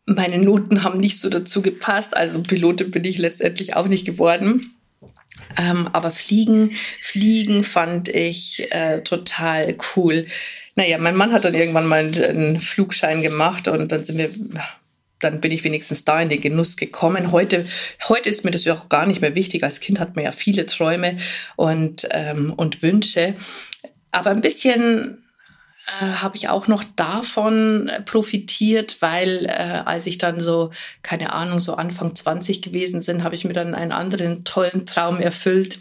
meine 0.06 0.38
Noten 0.38 0.84
haben 0.84 1.00
nicht 1.00 1.20
so 1.20 1.30
dazu 1.30 1.62
gepasst. 1.62 2.16
Also 2.16 2.42
Pilotin 2.42 2.92
bin 2.92 3.04
ich 3.04 3.18
letztendlich 3.18 3.76
auch 3.76 3.88
nicht 3.88 4.06
geworden. 4.06 4.74
Ähm, 5.58 5.90
aber 5.92 6.12
Fliegen, 6.12 6.72
Fliegen 7.02 7.66
fand 7.66 8.08
ich 8.08 8.72
äh, 8.72 9.02
total 9.02 9.76
cool. 9.96 10.28
Naja, 10.76 10.98
mein 10.98 11.18
Mann 11.18 11.34
hat 11.34 11.44
dann 11.44 11.56
irgendwann 11.56 11.88
mal 11.88 12.10
einen 12.24 12.62
Flugschein 12.62 13.22
gemacht 13.22 13.68
und 13.68 13.92
dann 13.92 14.06
sind 14.06 14.18
wir, 14.18 14.30
dann 15.20 15.42
bin 15.42 15.52
ich 15.52 15.64
wenigstens 15.64 16.06
da 16.06 16.20
in 16.22 16.30
den 16.30 16.42
Genuss 16.42 16.76
gekommen. 16.78 17.32
Heute, 17.32 17.66
heute 18.08 18.30
ist 18.30 18.44
mir 18.44 18.52
das 18.52 18.66
ja 18.66 18.74
auch 18.74 18.90
gar 18.90 19.06
nicht 19.06 19.22
mehr 19.22 19.36
wichtig. 19.36 19.64
Als 19.64 19.80
Kind 19.80 20.00
hat 20.00 20.16
man 20.16 20.26
ja 20.26 20.32
viele 20.32 20.66
Träume 20.66 21.18
und, 21.56 22.08
ähm, 22.12 22.54
und 22.54 22.82
Wünsche. 22.82 23.36
Aber 24.12 24.32
ein 24.32 24.42
bisschen 24.42 25.24
äh, 25.88 26.06
habe 26.06 26.36
ich 26.36 26.50
auch 26.50 26.68
noch 26.68 26.84
davon 26.96 27.92
profitiert, 28.06 28.98
weil 29.02 29.46
äh, 29.46 29.52
als 29.86 30.06
ich 30.08 30.18
dann 30.18 30.40
so, 30.40 30.72
keine 31.02 31.34
Ahnung, 31.34 31.60
so 31.60 31.76
Anfang 31.76 32.16
20 32.16 32.62
gewesen 32.62 33.02
sind, 33.02 33.24
habe 33.24 33.36
ich 33.36 33.46
mir 33.46 33.54
dann 33.54 33.76
einen 33.76 33.92
anderen 33.92 34.44
tollen 34.44 34.86
Traum 34.86 35.20
erfüllt. 35.20 35.80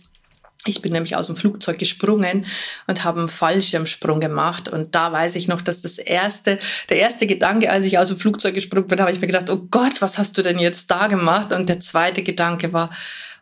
Ich 0.67 0.81
bin 0.81 0.93
nämlich 0.93 1.17
aus 1.17 1.27
dem 1.27 1.37
Flugzeug 1.37 1.79
gesprungen 1.79 2.47
und 2.87 3.05
habe 3.05 3.21
einen 3.21 3.29
Fallschirmsprung 3.29 4.21
gemacht. 4.21 4.69
Und 4.69 4.95
da 4.95 5.13
weiß 5.13 5.37
ich 5.37 5.47
noch, 5.47 5.61
dass 5.61 5.83
das 5.83 5.99
erste, 5.99 6.59
der 6.89 6.99
erste 6.99 7.27
Gedanke, 7.27 7.71
als 7.71 7.85
ich 7.85 7.99
aus 7.99 8.09
dem 8.09 8.19
Flugzeug 8.19 8.55
gesprungen 8.55 8.87
bin, 8.87 9.01
habe 9.01 9.13
ich 9.13 9.21
mir 9.21 9.27
gedacht, 9.27 9.51
oh 9.51 9.67
Gott, 9.71 10.01
was 10.01 10.17
hast 10.17 10.39
du 10.39 10.43
denn 10.43 10.59
jetzt 10.59 10.91
da 10.91 11.07
gemacht? 11.07 11.53
Und 11.53 11.69
der 11.69 11.81
zweite 11.81 12.23
Gedanke 12.23 12.73
war, 12.73 12.91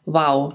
wow, 0.05 0.55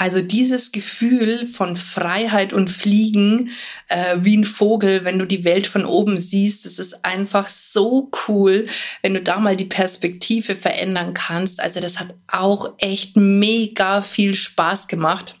also 0.00 0.22
dieses 0.22 0.72
Gefühl 0.72 1.46
von 1.46 1.76
Freiheit 1.76 2.54
und 2.54 2.70
Fliegen 2.70 3.50
äh, 3.88 4.16
wie 4.20 4.36
ein 4.36 4.44
Vogel, 4.44 5.04
wenn 5.04 5.18
du 5.18 5.26
die 5.26 5.44
Welt 5.44 5.66
von 5.66 5.84
oben 5.84 6.18
siehst, 6.18 6.64
das 6.64 6.78
ist 6.78 7.04
einfach 7.04 7.50
so 7.50 8.10
cool, 8.26 8.66
wenn 9.02 9.12
du 9.12 9.20
da 9.20 9.38
mal 9.38 9.56
die 9.56 9.66
Perspektive 9.66 10.54
verändern 10.54 11.12
kannst. 11.12 11.60
Also 11.60 11.80
das 11.80 12.00
hat 12.00 12.14
auch 12.28 12.72
echt 12.78 13.16
mega 13.16 14.00
viel 14.00 14.32
Spaß 14.32 14.88
gemacht. 14.88 15.34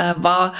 Äh, 0.00 0.14
war 0.16 0.54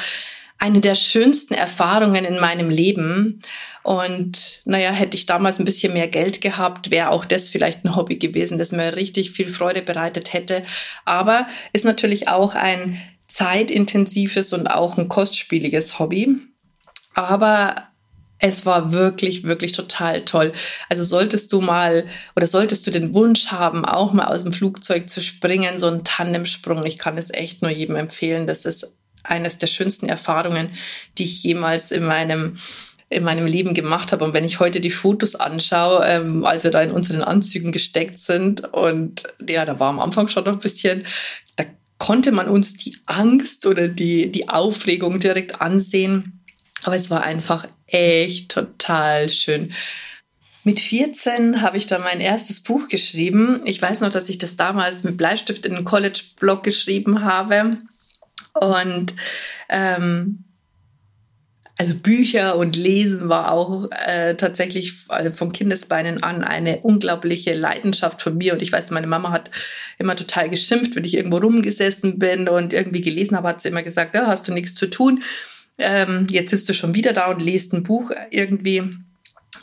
eine 0.58 0.80
der 0.80 0.94
schönsten 0.94 1.54
Erfahrungen 1.54 2.24
in 2.24 2.38
meinem 2.38 2.68
Leben. 2.68 3.40
Und 3.82 4.60
naja, 4.66 4.90
hätte 4.90 5.16
ich 5.16 5.24
damals 5.24 5.58
ein 5.58 5.64
bisschen 5.64 5.94
mehr 5.94 6.08
Geld 6.08 6.42
gehabt, 6.42 6.90
wäre 6.90 7.10
auch 7.10 7.24
das 7.24 7.48
vielleicht 7.48 7.84
ein 7.84 7.96
Hobby 7.96 8.16
gewesen, 8.16 8.58
das 8.58 8.72
mir 8.72 8.94
richtig 8.94 9.30
viel 9.30 9.48
Freude 9.48 9.80
bereitet 9.80 10.34
hätte. 10.34 10.62
Aber 11.06 11.48
ist 11.72 11.86
natürlich 11.86 12.28
auch 12.28 12.54
ein 12.54 13.00
zeitintensives 13.26 14.52
und 14.52 14.66
auch 14.66 14.98
ein 14.98 15.08
kostspieliges 15.08 15.98
Hobby. 15.98 16.36
Aber 17.14 17.88
es 18.38 18.66
war 18.66 18.92
wirklich, 18.92 19.44
wirklich 19.44 19.72
total 19.72 20.24
toll. 20.26 20.52
Also 20.90 21.04
solltest 21.04 21.52
du 21.52 21.62
mal 21.62 22.06
oder 22.36 22.46
solltest 22.46 22.86
du 22.86 22.90
den 22.90 23.14
Wunsch 23.14 23.48
haben, 23.48 23.86
auch 23.86 24.12
mal 24.12 24.26
aus 24.26 24.42
dem 24.42 24.52
Flugzeug 24.52 25.08
zu 25.08 25.22
springen, 25.22 25.78
so 25.78 25.86
ein 25.86 26.04
Tandemsprung, 26.04 26.84
ich 26.84 26.98
kann 26.98 27.16
es 27.18 27.30
echt 27.32 27.62
nur 27.62 27.70
jedem 27.70 27.96
empfehlen. 27.96 28.46
Das 28.46 28.64
ist 28.64 28.96
eines 29.22 29.58
der 29.58 29.66
schönsten 29.66 30.08
Erfahrungen, 30.08 30.70
die 31.18 31.24
ich 31.24 31.42
jemals 31.42 31.90
in 31.90 32.04
meinem 32.04 32.56
in 33.12 33.24
meinem 33.24 33.44
Leben 33.44 33.74
gemacht 33.74 34.12
habe. 34.12 34.24
Und 34.24 34.34
wenn 34.34 34.44
ich 34.44 34.60
heute 34.60 34.80
die 34.80 34.90
Fotos 34.90 35.34
anschaue, 35.34 36.06
ähm, 36.06 36.44
als 36.44 36.62
wir 36.62 36.70
da 36.70 36.80
in 36.80 36.92
unseren 36.92 37.22
Anzügen 37.22 37.72
gesteckt 37.72 38.20
sind 38.20 38.72
und 38.72 39.24
ja, 39.46 39.64
da 39.64 39.80
war 39.80 39.88
am 39.88 39.98
Anfang 39.98 40.28
schon 40.28 40.44
noch 40.44 40.52
ein 40.52 40.58
bisschen, 40.60 41.04
da 41.56 41.64
konnte 41.98 42.30
man 42.30 42.48
uns 42.48 42.76
die 42.76 42.96
Angst 43.06 43.66
oder 43.66 43.88
die, 43.88 44.30
die 44.30 44.48
Aufregung 44.48 45.18
direkt 45.18 45.60
ansehen. 45.60 46.40
Aber 46.84 46.94
es 46.94 47.10
war 47.10 47.24
einfach 47.24 47.66
echt 47.86 48.52
total 48.52 49.28
schön. 49.28 49.72
Mit 50.62 50.78
14 50.78 51.62
habe 51.62 51.78
ich 51.78 51.86
dann 51.86 52.02
mein 52.02 52.20
erstes 52.20 52.60
Buch 52.60 52.88
geschrieben. 52.88 53.60
Ich 53.64 53.82
weiß 53.82 54.00
noch, 54.02 54.10
dass 54.10 54.28
ich 54.28 54.38
das 54.38 54.56
damals 54.56 55.04
mit 55.04 55.16
Bleistift 55.16 55.66
in 55.66 55.74
einen 55.74 55.84
College-Blog 55.84 56.62
geschrieben 56.62 57.24
habe. 57.24 57.72
Und 58.60 59.14
ähm, 59.70 60.44
also 61.78 61.94
Bücher 61.94 62.56
und 62.56 62.76
Lesen 62.76 63.30
war 63.30 63.52
auch 63.52 63.88
äh, 63.90 64.34
tatsächlich 64.34 64.92
also 65.08 65.32
von 65.32 65.50
Kindesbeinen 65.50 66.22
an 66.22 66.44
eine 66.44 66.80
unglaubliche 66.80 67.54
Leidenschaft 67.54 68.20
von 68.20 68.36
mir. 68.36 68.52
Und 68.52 68.60
ich 68.60 68.70
weiß, 68.70 68.90
meine 68.90 69.06
Mama 69.06 69.30
hat 69.30 69.50
immer 69.96 70.14
total 70.14 70.50
geschimpft, 70.50 70.94
wenn 70.94 71.04
ich 71.04 71.16
irgendwo 71.16 71.38
rumgesessen 71.38 72.18
bin 72.18 72.50
und 72.50 72.74
irgendwie 72.74 73.00
gelesen 73.00 73.34
habe, 73.34 73.48
hat 73.48 73.62
sie 73.62 73.70
immer 73.70 73.82
gesagt, 73.82 74.14
ja, 74.14 74.26
hast 74.26 74.46
du 74.46 74.52
nichts 74.52 74.74
zu 74.74 74.88
tun. 74.88 75.22
Ähm, 75.78 76.26
jetzt 76.28 76.50
sitzt 76.50 76.68
du 76.68 76.74
schon 76.74 76.94
wieder 76.94 77.14
da 77.14 77.30
und 77.30 77.40
liest 77.40 77.72
ein 77.72 77.82
Buch 77.82 78.10
irgendwie. 78.30 78.82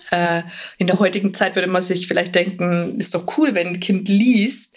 Äh, 0.10 0.42
in 0.80 0.88
der 0.88 0.98
heutigen 0.98 1.36
Zeit 1.36 1.54
würde 1.54 1.70
man 1.70 1.84
sich 1.84 2.08
vielleicht 2.08 2.34
denken, 2.34 3.00
ist 3.00 3.14
doch 3.14 3.38
cool, 3.38 3.54
wenn 3.54 3.68
ein 3.68 3.80
Kind 3.80 4.10
liest. 4.10 4.76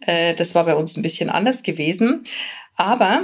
Äh, 0.00 0.34
das 0.34 0.54
war 0.54 0.66
bei 0.66 0.74
uns 0.74 0.98
ein 0.98 1.02
bisschen 1.02 1.30
anders 1.30 1.62
gewesen. 1.62 2.24
Aber 2.76 3.22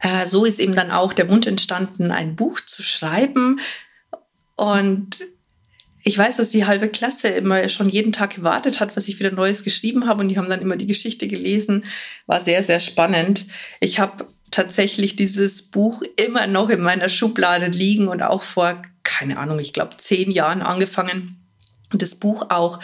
äh, 0.00 0.26
so 0.26 0.44
ist 0.44 0.60
eben 0.60 0.74
dann 0.74 0.90
auch 0.90 1.12
der 1.12 1.28
Wunsch 1.28 1.46
entstanden, 1.46 2.10
ein 2.10 2.36
Buch 2.36 2.60
zu 2.60 2.82
schreiben. 2.82 3.60
Und 4.54 5.18
ich 6.02 6.16
weiß, 6.16 6.36
dass 6.36 6.50
die 6.50 6.66
halbe 6.66 6.88
Klasse 6.88 7.28
immer 7.28 7.68
schon 7.68 7.88
jeden 7.88 8.12
Tag 8.12 8.36
gewartet 8.36 8.78
hat, 8.78 8.96
was 8.96 9.08
ich 9.08 9.18
wieder 9.18 9.32
Neues 9.32 9.64
geschrieben 9.64 10.06
habe. 10.06 10.22
Und 10.22 10.28
die 10.28 10.38
haben 10.38 10.48
dann 10.48 10.60
immer 10.60 10.76
die 10.76 10.86
Geschichte 10.86 11.26
gelesen. 11.26 11.84
War 12.26 12.38
sehr, 12.38 12.62
sehr 12.62 12.78
spannend. 12.78 13.46
Ich 13.80 13.98
habe 13.98 14.24
tatsächlich 14.52 15.16
dieses 15.16 15.62
Buch 15.70 16.02
immer 16.16 16.46
noch 16.46 16.68
in 16.68 16.80
meiner 16.80 17.08
Schublade 17.08 17.66
liegen 17.66 18.06
und 18.06 18.22
auch 18.22 18.44
vor, 18.44 18.82
keine 19.02 19.38
Ahnung, 19.38 19.58
ich 19.58 19.72
glaube, 19.72 19.96
zehn 19.96 20.30
Jahren 20.30 20.62
angefangen, 20.62 21.45
das 21.92 22.16
Buch 22.16 22.46
auch 22.50 22.80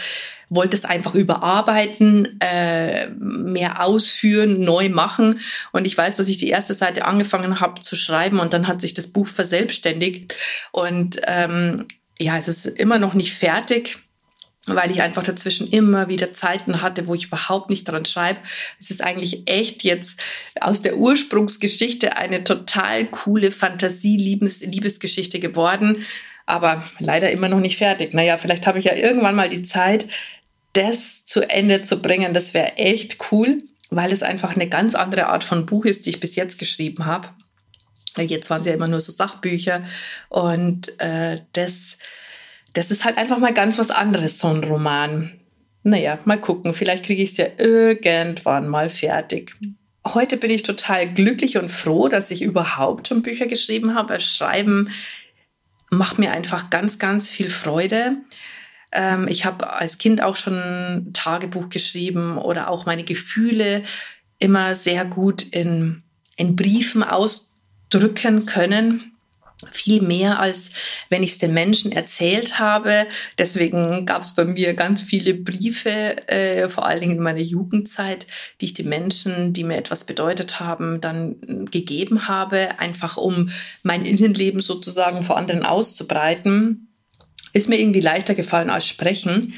wollte 0.48 0.76
es 0.76 0.84
einfach 0.84 1.14
überarbeiten, 1.14 2.38
äh, 2.40 3.08
mehr 3.08 3.82
ausführen, 3.82 4.60
neu 4.60 4.90
machen. 4.90 5.40
Und 5.72 5.86
ich 5.86 5.96
weiß, 5.96 6.16
dass 6.16 6.28
ich 6.28 6.36
die 6.36 6.50
erste 6.50 6.74
Seite 6.74 7.06
angefangen 7.06 7.58
habe 7.58 7.80
zu 7.80 7.96
schreiben 7.96 8.38
und 8.38 8.52
dann 8.52 8.68
hat 8.68 8.82
sich 8.82 8.92
das 8.92 9.08
Buch 9.08 9.26
verselbstständigt. 9.26 10.36
Und 10.70 11.20
ähm, 11.26 11.86
ja, 12.18 12.36
es 12.36 12.48
ist 12.48 12.66
immer 12.66 12.98
noch 12.98 13.14
nicht 13.14 13.32
fertig 13.32 14.00
weil 14.66 14.92
ich 14.92 15.02
einfach 15.02 15.24
dazwischen 15.24 15.68
immer 15.68 16.08
wieder 16.08 16.32
Zeiten 16.32 16.82
hatte, 16.82 17.08
wo 17.08 17.14
ich 17.14 17.26
überhaupt 17.26 17.68
nicht 17.68 17.84
dran 17.84 18.04
schreibe. 18.04 18.38
Es 18.78 18.90
ist 18.90 19.02
eigentlich 19.02 19.42
echt 19.46 19.82
jetzt 19.82 20.20
aus 20.60 20.82
der 20.82 20.98
Ursprungsgeschichte 20.98 22.16
eine 22.16 22.44
total 22.44 23.06
coole 23.06 23.50
Fantasie-Liebesgeschichte 23.50 25.40
geworden, 25.40 26.06
aber 26.46 26.82
leider 26.98 27.30
immer 27.30 27.48
noch 27.48 27.60
nicht 27.60 27.78
fertig. 27.78 28.14
Naja, 28.14 28.36
vielleicht 28.38 28.66
habe 28.66 28.78
ich 28.78 28.86
ja 28.86 28.94
irgendwann 28.94 29.34
mal 29.34 29.48
die 29.48 29.62
Zeit, 29.62 30.06
das 30.72 31.26
zu 31.26 31.48
Ende 31.48 31.82
zu 31.82 32.00
bringen, 32.00 32.34
das 32.34 32.54
wäre 32.54 32.76
echt 32.76 33.18
cool, 33.30 33.58
weil 33.90 34.12
es 34.12 34.22
einfach 34.22 34.54
eine 34.54 34.68
ganz 34.68 34.94
andere 34.94 35.26
Art 35.26 35.44
von 35.44 35.66
Buch 35.66 35.84
ist, 35.84 36.06
die 36.06 36.10
ich 36.10 36.20
bis 36.20 36.36
jetzt 36.36 36.58
geschrieben 36.58 37.04
habe. 37.04 37.28
Jetzt 38.16 38.50
waren 38.50 38.62
sie 38.62 38.70
ja 38.70 38.76
immer 38.76 38.88
nur 38.88 39.00
so 39.00 39.12
Sachbücher 39.12 39.84
und 40.28 40.98
äh, 41.00 41.40
das, 41.52 41.98
das 42.74 42.90
ist 42.90 43.04
halt 43.04 43.16
einfach 43.16 43.38
mal 43.38 43.54
ganz 43.54 43.78
was 43.78 43.90
anderes, 43.90 44.38
so 44.38 44.48
ein 44.48 44.64
Roman. 44.64 45.32
Naja, 45.82 46.18
mal 46.24 46.40
gucken, 46.40 46.74
vielleicht 46.74 47.04
kriege 47.04 47.22
ich 47.22 47.30
es 47.30 47.36
ja 47.38 47.46
irgendwann 47.58 48.68
mal 48.68 48.88
fertig. 48.88 49.54
Heute 50.06 50.36
bin 50.36 50.50
ich 50.50 50.62
total 50.62 51.12
glücklich 51.12 51.58
und 51.58 51.70
froh, 51.70 52.08
dass 52.08 52.30
ich 52.30 52.42
überhaupt 52.42 53.08
schon 53.08 53.22
Bücher 53.22 53.46
geschrieben 53.46 53.94
habe. 53.94 54.20
Schreiben 54.20 54.90
macht 55.92 56.18
mir 56.18 56.32
einfach 56.32 56.70
ganz, 56.70 56.98
ganz 56.98 57.28
viel 57.28 57.50
Freude. 57.50 58.16
Ähm, 58.92 59.28
ich 59.28 59.44
habe 59.44 59.72
als 59.72 59.98
Kind 59.98 60.22
auch 60.22 60.36
schon 60.36 61.10
Tagebuch 61.12 61.68
geschrieben 61.68 62.38
oder 62.38 62.68
auch 62.68 62.86
meine 62.86 63.04
Gefühle 63.04 63.82
immer 64.38 64.74
sehr 64.74 65.04
gut 65.04 65.42
in, 65.42 66.02
in 66.36 66.56
Briefen 66.56 67.02
ausdrücken 67.02 68.46
können 68.46 69.11
viel 69.70 70.02
mehr, 70.02 70.38
als 70.38 70.70
wenn 71.08 71.22
ich 71.22 71.32
es 71.32 71.38
den 71.38 71.54
Menschen 71.54 71.92
erzählt 71.92 72.58
habe. 72.58 73.06
Deswegen 73.38 74.06
gab 74.06 74.22
es 74.22 74.34
bei 74.34 74.44
mir 74.44 74.74
ganz 74.74 75.02
viele 75.02 75.34
Briefe, 75.34 76.28
äh, 76.28 76.68
vor 76.68 76.86
allen 76.86 77.00
Dingen 77.00 77.16
in 77.16 77.22
meiner 77.22 77.40
Jugendzeit, 77.40 78.26
die 78.60 78.66
ich 78.66 78.74
den 78.74 78.88
Menschen, 78.88 79.52
die 79.52 79.64
mir 79.64 79.76
etwas 79.76 80.04
bedeutet 80.04 80.60
haben, 80.60 81.00
dann 81.00 81.36
gegeben 81.70 82.28
habe, 82.28 82.78
einfach 82.78 83.16
um 83.16 83.50
mein 83.82 84.04
Innenleben 84.04 84.60
sozusagen 84.60 85.22
vor 85.22 85.36
anderen 85.36 85.64
auszubreiten. 85.64 86.88
ist 87.52 87.68
mir 87.68 87.78
irgendwie 87.78 88.00
leichter 88.00 88.34
gefallen 88.34 88.70
als 88.70 88.86
sprechen. 88.86 89.54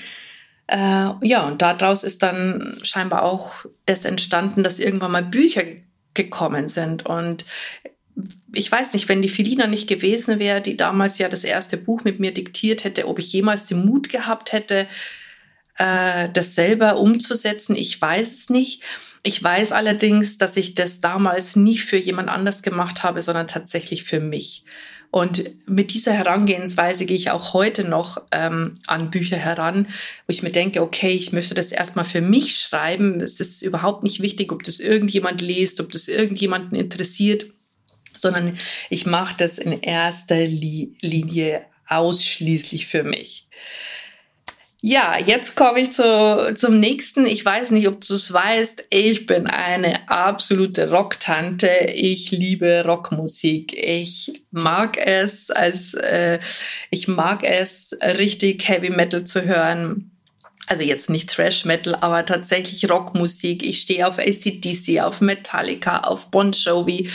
Äh, 0.67 1.11
ja, 1.23 1.47
und 1.47 1.63
daraus 1.63 2.03
ist 2.05 2.23
dann 2.23 2.77
scheinbar 2.83 3.23
auch 3.23 3.65
das 3.87 4.05
entstanden, 4.05 4.65
dass 4.65 4.79
irgendwann 4.79 5.13
mal 5.13 5.23
Bücher 5.23 5.63
gekommen 6.15 6.69
sind. 6.69 7.05
Und 7.07 7.45
ich 8.53 8.71
weiß 8.71 8.93
nicht, 8.93 9.09
wenn 9.09 9.23
die 9.23 9.29
Felina 9.29 9.67
nicht 9.67 9.89
gewesen 9.89 10.39
wäre, 10.39 10.61
die 10.61 10.77
damals 10.77 11.19
ja 11.19 11.29
das 11.29 11.45
erste 11.45 11.77
Buch 11.77 12.05
mit 12.05 12.21
mir 12.21 12.33
diktiert 12.33 12.85
hätte, 12.85 13.09
ob 13.09 13.19
ich 13.19 13.33
jemals 13.33 13.67
den 13.67 13.85
Mut 13.85 14.09
gehabt 14.09 14.53
hätte, 14.53 14.87
äh, 15.79 16.29
das 16.33 16.55
selber 16.55 16.99
umzusetzen. 16.99 17.75
Ich 17.77 18.01
weiß 18.01 18.33
es 18.33 18.51
nicht. 18.51 18.83
Ich 19.23 19.43
weiß 19.43 19.73
allerdings, 19.73 20.39
dass 20.39 20.57
ich 20.57 20.75
das 20.75 21.01
damals 21.01 21.57
nie 21.57 21.79
für 21.79 21.97
jemand 21.97 22.29
anders 22.29 22.63
gemacht 22.63 23.03
habe, 23.03 23.23
sondern 23.23 23.49
tatsächlich 23.49 24.05
für 24.05 24.21
mich. 24.21 24.65
Und 25.11 25.45
mit 25.69 25.95
dieser 25.95 26.13
Herangehensweise 26.13 27.07
gehe 27.07 27.17
ich 27.17 27.31
auch 27.31 27.55
heute 27.55 27.89
noch 27.89 28.21
ähm, 28.33 28.75
an 28.89 29.13
Bücher 29.13 29.37
heran, 29.37 29.87
wo 30.27 30.31
ich 30.31 30.43
mir 30.43 30.51
denke, 30.51 30.83
okay, 30.83 31.13
ich 31.13 31.33
möchte 31.33 31.55
das 31.55 31.71
erstmal 31.71 32.05
für 32.05 32.21
mich 32.21 32.57
schreiben. 32.57 33.21
Es 33.21 33.39
ist 33.39 33.63
überhaupt 33.63 34.03
nicht 34.03 34.21
wichtig, 34.21 34.51
ob 34.51 34.65
das 34.65 34.81
irgendjemand 34.81 35.41
liest, 35.41 35.81
ob 35.81 35.93
das 35.93 36.09
irgendjemanden 36.09 36.77
interessiert, 36.77 37.47
sondern 38.25 38.59
ich 38.91 39.07
mache 39.07 39.37
das 39.37 39.59
in 39.59 39.81
erster 39.81 40.45
Linie 40.45 41.67
ausschließlich 41.89 42.87
für 42.87 43.05
mich. 43.05 43.49
Ja, 44.87 45.17
jetzt 45.19 45.57
komme 45.57 45.81
ich 45.81 45.93
zu, 45.93 46.53
zum 46.55 46.79
nächsten. 46.79 47.25
Ich 47.25 47.43
weiß 47.43 47.71
nicht, 47.71 47.89
ob 47.89 48.03
du 48.03 48.15
es 48.15 48.31
weißt. 48.31 48.85
Ich 48.91 49.25
bin 49.25 49.47
eine 49.47 50.11
absolute 50.11 50.91
Rocktante. 50.91 51.71
Ich 51.95 52.33
liebe 52.33 52.85
Rockmusik. 52.85 53.73
Ich 53.73 54.43
mag 54.51 54.99
es, 54.99 55.51
als 55.51 55.95
äh, 55.95 56.39
ich 56.91 57.09
mag 57.09 57.45
es, 57.45 57.97
richtig 58.03 58.69
Heavy 58.69 58.91
Metal 58.91 59.25
zu 59.25 59.47
hören. 59.47 60.11
Also 60.67 60.83
jetzt 60.83 61.09
nicht 61.09 61.31
Thrash 61.31 61.65
Metal, 61.65 61.95
aber 61.95 62.27
tatsächlich 62.27 62.91
Rockmusik. 62.91 63.63
Ich 63.63 63.81
stehe 63.81 64.07
auf 64.07 64.19
ACDC, 64.19 65.01
auf 65.01 65.23
Metallica, 65.23 66.01
auf 66.01 66.31
Bon 66.31 66.53
Jovi, 66.53 67.09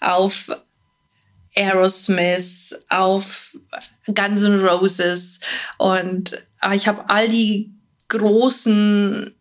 auf 0.00 0.55
Aerosmith, 1.56 2.84
auf 2.88 3.56
Guns 4.06 4.42
N' 4.42 4.60
Roses 4.60 5.40
und 5.78 6.42
ich 6.74 6.86
habe 6.88 7.08
all 7.08 7.28
die 7.28 7.72
großen 8.08 9.34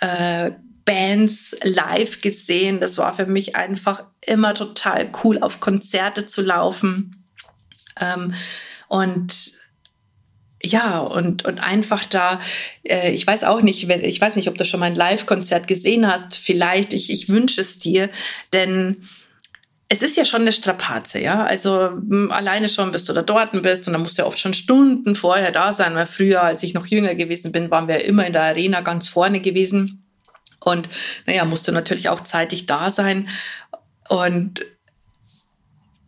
äh, 0.00 0.50
Bands 0.84 1.56
live 1.62 2.20
gesehen. 2.20 2.80
Das 2.80 2.98
war 2.98 3.12
für 3.12 3.26
mich 3.26 3.56
einfach 3.56 4.04
immer 4.20 4.54
total 4.54 5.10
cool, 5.22 5.38
auf 5.40 5.60
Konzerte 5.60 6.26
zu 6.26 6.42
laufen. 6.42 7.24
Ähm, 8.00 8.34
und 8.88 9.52
ja, 10.62 10.98
und, 10.98 11.44
und 11.44 11.58
einfach 11.60 12.04
da, 12.04 12.40
äh, 12.82 13.12
ich 13.12 13.26
weiß 13.26 13.44
auch 13.44 13.62
nicht, 13.62 13.88
wenn, 13.88 14.04
ich 14.04 14.20
weiß 14.20 14.36
nicht, 14.36 14.48
ob 14.48 14.58
du 14.58 14.64
schon 14.64 14.80
mal 14.80 14.86
ein 14.86 14.94
Live-Konzert 14.94 15.68
gesehen 15.68 16.10
hast, 16.10 16.36
vielleicht, 16.36 16.92
ich, 16.92 17.10
ich 17.10 17.28
wünsche 17.28 17.60
es 17.60 17.78
dir, 17.78 18.10
denn 18.52 18.96
es 19.92 20.02
ist 20.02 20.16
ja 20.16 20.24
schon 20.24 20.42
eine 20.42 20.52
Strapaze, 20.52 21.20
ja. 21.20 21.42
Also 21.44 21.90
alleine 22.28 22.68
schon, 22.68 22.92
bis 22.92 23.06
du 23.06 23.12
da 23.12 23.22
dort 23.22 23.60
bist 23.60 23.88
und 23.88 23.92
dann 23.92 24.02
musst 24.02 24.16
du 24.16 24.22
ja 24.22 24.28
oft 24.28 24.38
schon 24.38 24.54
Stunden 24.54 25.16
vorher 25.16 25.50
da 25.50 25.72
sein, 25.72 25.96
weil 25.96 26.06
früher, 26.06 26.44
als 26.44 26.62
ich 26.62 26.74
noch 26.74 26.86
jünger 26.86 27.16
gewesen 27.16 27.50
bin, 27.50 27.72
waren 27.72 27.88
wir 27.88 28.04
immer 28.04 28.24
in 28.24 28.32
der 28.32 28.44
Arena 28.44 28.82
ganz 28.82 29.08
vorne 29.08 29.40
gewesen. 29.40 30.06
Und 30.60 30.88
naja, 31.26 31.44
musst 31.44 31.66
du 31.66 31.72
natürlich 31.72 32.08
auch 32.08 32.20
zeitig 32.20 32.66
da 32.66 32.90
sein. 32.90 33.28
Und 34.08 34.64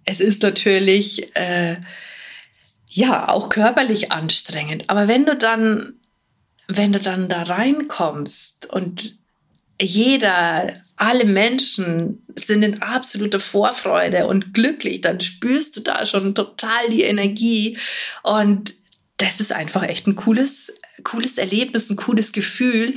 es 0.04 0.20
ist 0.20 0.44
natürlich 0.44 1.34
äh, 1.34 1.78
ja 2.88 3.28
auch 3.30 3.48
körperlich 3.48 4.12
anstrengend. 4.12 4.90
Aber 4.90 5.08
wenn 5.08 5.26
du 5.26 5.36
dann, 5.36 5.94
wenn 6.68 6.92
du 6.92 7.00
dann 7.00 7.28
da 7.28 7.42
reinkommst 7.42 8.70
und 8.72 9.18
jeder 9.82 10.74
alle 10.96 11.24
Menschen 11.24 12.24
sind 12.36 12.62
in 12.62 12.80
absoluter 12.82 13.40
Vorfreude 13.40 14.26
und 14.26 14.54
glücklich, 14.54 15.00
dann 15.00 15.20
spürst 15.20 15.76
du 15.76 15.80
da 15.80 16.06
schon 16.06 16.34
total 16.34 16.88
die 16.90 17.02
Energie 17.02 17.76
und 18.22 18.74
das 19.16 19.40
ist 19.40 19.52
einfach 19.52 19.82
echt 19.84 20.06
ein 20.06 20.16
cooles, 20.16 20.80
cooles 21.02 21.38
Erlebnis, 21.38 21.90
ein 21.90 21.96
cooles 21.96 22.32
Gefühl, 22.32 22.94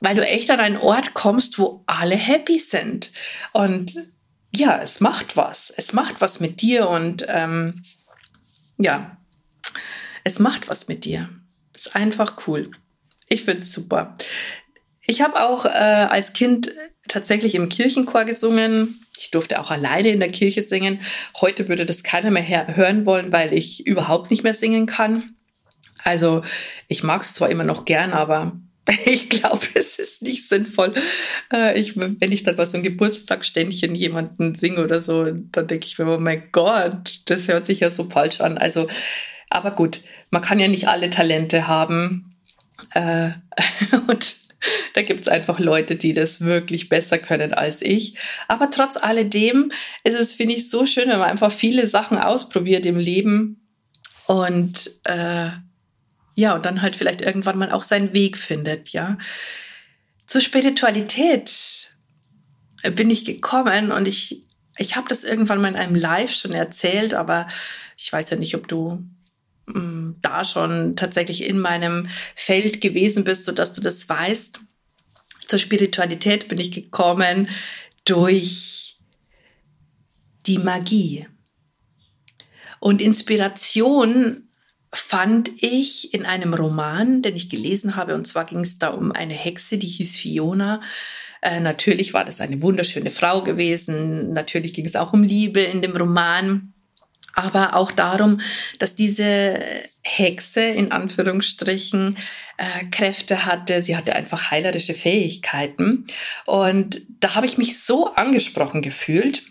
weil 0.00 0.16
du 0.16 0.26
echt 0.26 0.50
an 0.50 0.60
einen 0.60 0.78
Ort 0.78 1.14
kommst, 1.14 1.58
wo 1.58 1.82
alle 1.86 2.16
happy 2.16 2.58
sind 2.58 3.12
und 3.52 3.96
ja, 4.54 4.80
es 4.82 5.00
macht 5.00 5.36
was, 5.36 5.70
es 5.70 5.92
macht 5.92 6.20
was 6.20 6.40
mit 6.40 6.60
dir 6.60 6.88
und 6.88 7.24
ähm, 7.28 7.74
ja, 8.78 9.16
es 10.24 10.38
macht 10.38 10.68
was 10.68 10.88
mit 10.88 11.04
dir. 11.04 11.28
Ist 11.74 11.94
einfach 11.96 12.46
cool. 12.46 12.70
Ich 13.28 13.44
finde 13.44 13.62
es 13.62 13.72
super. 13.72 14.16
Ich 15.06 15.20
habe 15.20 15.42
auch 15.42 15.64
äh, 15.64 15.68
als 15.68 16.32
Kind 16.32 16.72
tatsächlich 17.08 17.54
im 17.54 17.68
Kirchenchor 17.68 18.24
gesungen. 18.24 19.00
Ich 19.18 19.30
durfte 19.30 19.60
auch 19.60 19.70
alleine 19.70 20.10
in 20.10 20.20
der 20.20 20.30
Kirche 20.30 20.62
singen. 20.62 21.00
Heute 21.40 21.68
würde 21.68 21.86
das 21.86 22.02
keiner 22.02 22.30
mehr 22.30 22.76
hören 22.76 23.04
wollen, 23.06 23.32
weil 23.32 23.52
ich 23.52 23.86
überhaupt 23.86 24.30
nicht 24.30 24.44
mehr 24.44 24.54
singen 24.54 24.86
kann. 24.86 25.34
Also 26.04 26.42
ich 26.88 27.02
mag 27.02 27.22
es 27.22 27.34
zwar 27.34 27.50
immer 27.50 27.64
noch 27.64 27.84
gern, 27.84 28.12
aber 28.12 28.52
ich 29.04 29.28
glaube, 29.28 29.64
es 29.74 29.98
ist 29.98 30.22
nicht 30.22 30.48
sinnvoll. 30.48 30.92
Äh, 31.52 31.78
ich, 31.78 31.96
wenn 31.96 32.32
ich 32.32 32.42
dann 32.42 32.56
bei 32.56 32.64
so 32.64 32.76
einem 32.76 32.84
Geburtstagsständchen 32.84 33.94
jemanden 33.94 34.54
singe 34.54 34.82
oder 34.82 35.00
so, 35.00 35.24
dann 35.24 35.66
denke 35.66 35.86
ich 35.86 35.98
mir, 35.98 36.06
oh 36.06 36.18
mein 36.18 36.50
Gott, 36.52 37.20
das 37.26 37.48
hört 37.48 37.66
sich 37.66 37.80
ja 37.80 37.90
so 37.90 38.04
falsch 38.04 38.40
an. 38.40 38.58
Also, 38.58 38.88
aber 39.50 39.72
gut, 39.72 40.00
man 40.30 40.42
kann 40.42 40.58
ja 40.58 40.68
nicht 40.68 40.88
alle 40.88 41.10
Talente 41.10 41.68
haben. 41.68 42.36
Äh, 42.94 43.30
und 44.08 44.41
da 44.94 45.02
gibt 45.02 45.20
es 45.20 45.28
einfach 45.28 45.58
Leute, 45.58 45.96
die 45.96 46.12
das 46.12 46.42
wirklich 46.42 46.88
besser 46.88 47.18
können 47.18 47.52
als 47.52 47.82
ich. 47.82 48.16
Aber 48.48 48.70
trotz 48.70 48.96
alledem 48.96 49.72
ist 50.04 50.14
es, 50.14 50.32
finde 50.32 50.54
ich, 50.54 50.68
so 50.70 50.86
schön, 50.86 51.08
wenn 51.08 51.18
man 51.18 51.30
einfach 51.30 51.52
viele 51.52 51.86
Sachen 51.86 52.18
ausprobiert 52.18 52.86
im 52.86 52.98
Leben 52.98 53.68
und 54.26 54.90
äh, 55.04 55.50
ja, 56.34 56.54
und 56.54 56.64
dann 56.64 56.82
halt 56.82 56.96
vielleicht 56.96 57.20
irgendwann 57.20 57.58
mal 57.58 57.72
auch 57.72 57.82
seinen 57.82 58.14
Weg 58.14 58.38
findet, 58.38 58.90
ja. 58.90 59.18
Zur 60.26 60.40
Spiritualität 60.40 61.94
bin 62.94 63.10
ich 63.10 63.24
gekommen 63.24 63.92
und 63.92 64.08
ich, 64.08 64.44
ich 64.78 64.96
habe 64.96 65.08
das 65.08 65.24
irgendwann 65.24 65.60
mal 65.60 65.68
in 65.68 65.76
einem 65.76 65.94
Live 65.94 66.32
schon 66.32 66.52
erzählt, 66.52 67.14
aber 67.14 67.48
ich 67.96 68.12
weiß 68.12 68.30
ja 68.30 68.36
nicht, 68.36 68.54
ob 68.54 68.66
du 68.66 69.04
Mm, 69.66 70.14
da 70.22 70.44
schon 70.44 70.96
tatsächlich 70.96 71.48
in 71.48 71.58
meinem 71.58 72.08
Feld 72.34 72.80
gewesen 72.80 73.24
bist, 73.24 73.44
sodass 73.44 73.72
du 73.72 73.80
das 73.80 74.08
weißt. 74.08 74.60
Zur 75.46 75.58
Spiritualität 75.58 76.48
bin 76.48 76.58
ich 76.58 76.72
gekommen 76.72 77.48
durch 78.04 78.98
die 80.46 80.58
Magie. 80.58 81.26
Und 82.80 83.00
Inspiration 83.00 84.48
fand 84.92 85.50
ich 85.62 86.12
in 86.12 86.26
einem 86.26 86.54
Roman, 86.54 87.22
den 87.22 87.36
ich 87.36 87.48
gelesen 87.48 87.94
habe. 87.94 88.14
Und 88.14 88.26
zwar 88.26 88.44
ging 88.44 88.60
es 88.60 88.78
da 88.78 88.88
um 88.88 89.12
eine 89.12 89.34
Hexe, 89.34 89.78
die 89.78 89.86
hieß 89.86 90.16
Fiona. 90.16 90.82
Äh, 91.40 91.60
natürlich 91.60 92.12
war 92.12 92.24
das 92.24 92.40
eine 92.40 92.60
wunderschöne 92.62 93.10
Frau 93.10 93.42
gewesen. 93.44 94.32
Natürlich 94.32 94.74
ging 94.74 94.84
es 94.84 94.96
auch 94.96 95.12
um 95.12 95.22
Liebe 95.22 95.60
in 95.60 95.80
dem 95.82 95.96
Roman 95.96 96.71
aber 97.34 97.76
auch 97.76 97.92
darum, 97.92 98.40
dass 98.78 98.94
diese 98.94 99.58
Hexe 100.02 100.62
in 100.62 100.92
Anführungsstrichen 100.92 102.16
äh, 102.56 102.84
Kräfte 102.90 103.46
hatte. 103.46 103.82
Sie 103.82 103.96
hatte 103.96 104.14
einfach 104.14 104.50
heilerische 104.50 104.94
Fähigkeiten. 104.94 106.06
Und 106.46 107.00
da 107.20 107.34
habe 107.34 107.46
ich 107.46 107.58
mich 107.58 107.82
so 107.82 108.14
angesprochen 108.14 108.82
gefühlt, 108.82 109.42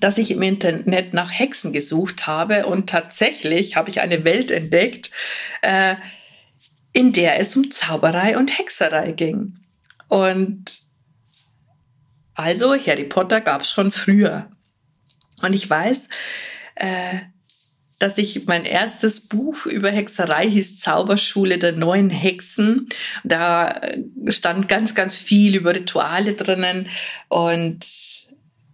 dass 0.00 0.18
ich 0.18 0.30
im 0.30 0.42
Internet 0.42 1.14
nach 1.14 1.30
Hexen 1.30 1.72
gesucht 1.72 2.26
habe 2.26 2.66
und 2.66 2.88
tatsächlich 2.88 3.76
habe 3.76 3.90
ich 3.90 4.00
eine 4.00 4.24
Welt 4.24 4.50
entdeckt, 4.50 5.10
äh, 5.62 5.94
in 6.92 7.12
der 7.12 7.38
es 7.38 7.54
um 7.54 7.70
Zauberei 7.70 8.36
und 8.36 8.58
Hexerei 8.58 9.12
ging. 9.12 9.54
Und 10.08 10.80
also 12.34 12.74
Harry 12.74 13.04
Potter 13.04 13.40
gab 13.40 13.62
es 13.62 13.70
schon 13.70 13.92
früher. 13.92 14.50
Und 15.42 15.54
ich 15.54 15.68
weiß, 15.68 16.08
äh, 16.80 17.20
dass 18.00 18.16
ich 18.16 18.46
mein 18.46 18.64
erstes 18.64 19.28
Buch 19.28 19.66
über 19.66 19.90
Hexerei 19.90 20.48
hieß 20.48 20.80
Zauberschule 20.80 21.58
der 21.58 21.72
neuen 21.72 22.08
Hexen. 22.08 22.88
Da 23.24 23.70
äh, 23.70 24.02
stand 24.28 24.68
ganz, 24.68 24.94
ganz 24.94 25.16
viel 25.16 25.54
über 25.54 25.74
Rituale 25.74 26.32
drinnen 26.32 26.88
und 27.28 27.86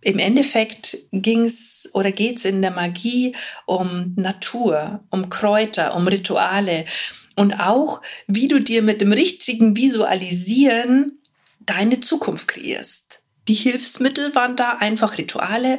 im 0.01 0.21
Endeffekt 0.21 0.97
ging's 1.11 1.89
oder 1.93 2.13
geht's 2.13 2.45
in 2.45 2.63
der 2.63 2.71
Magie 2.71 3.35
um 3.67 4.15
Natur, 4.17 5.01
um 5.11 5.29
Kräuter, 5.29 5.97
um 5.97 6.07
Rituale 6.07 6.87
und 7.35 7.59
auch, 7.59 8.03
wie 8.29 8.47
du 8.47 8.61
dir 8.61 8.83
mit 8.83 9.01
dem 9.01 9.13
richtigen 9.13 9.77
Visualisieren 9.77 11.19
deine 11.61 11.99
Zukunft 11.99 12.47
kreierst. 12.47 13.23
Die 13.49 13.55
Hilfsmittel 13.55 14.35
waren 14.35 14.57
da 14.57 14.79
einfach 14.79 15.19
Rituale 15.19 15.79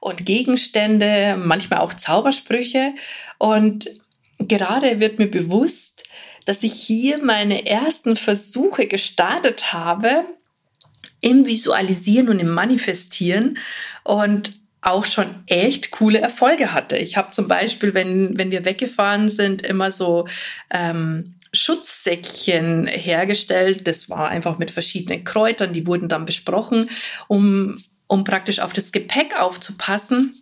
und 0.00 0.24
Gegenstände, 0.24 1.36
manchmal 1.36 1.80
auch 1.80 1.92
Zaubersprüche. 1.92 2.94
Und 3.38 3.90
gerade 4.38 5.00
wird 5.00 5.18
mir 5.18 5.30
bewusst, 5.30 6.04
dass 6.44 6.62
ich 6.62 6.72
hier 6.72 7.22
meine 7.22 7.66
ersten 7.66 8.16
Versuche 8.16 8.86
gestartet 8.86 9.72
habe 9.72 10.24
im 11.20 11.46
Visualisieren 11.46 12.28
und 12.28 12.38
im 12.38 12.50
Manifestieren 12.50 13.58
und 14.04 14.52
auch 14.80 15.04
schon 15.04 15.26
echt 15.46 15.90
coole 15.90 16.20
Erfolge 16.20 16.72
hatte. 16.72 16.96
Ich 16.96 17.16
habe 17.16 17.32
zum 17.32 17.48
Beispiel, 17.48 17.94
wenn, 17.94 18.38
wenn 18.38 18.50
wir 18.50 18.64
weggefahren 18.64 19.28
sind, 19.28 19.62
immer 19.62 19.90
so 19.90 20.28
ähm, 20.70 21.34
Schutzsäckchen 21.58 22.86
hergestellt. 22.86 23.86
Das 23.86 24.08
war 24.10 24.28
einfach 24.28 24.58
mit 24.58 24.70
verschiedenen 24.70 25.24
Kräutern, 25.24 25.72
die 25.72 25.86
wurden 25.86 26.08
dann 26.08 26.26
besprochen, 26.26 26.90
um, 27.26 27.78
um 28.06 28.24
praktisch 28.24 28.60
auf 28.60 28.72
das 28.72 28.92
Gepäck 28.92 29.38
aufzupassen. 29.38 30.34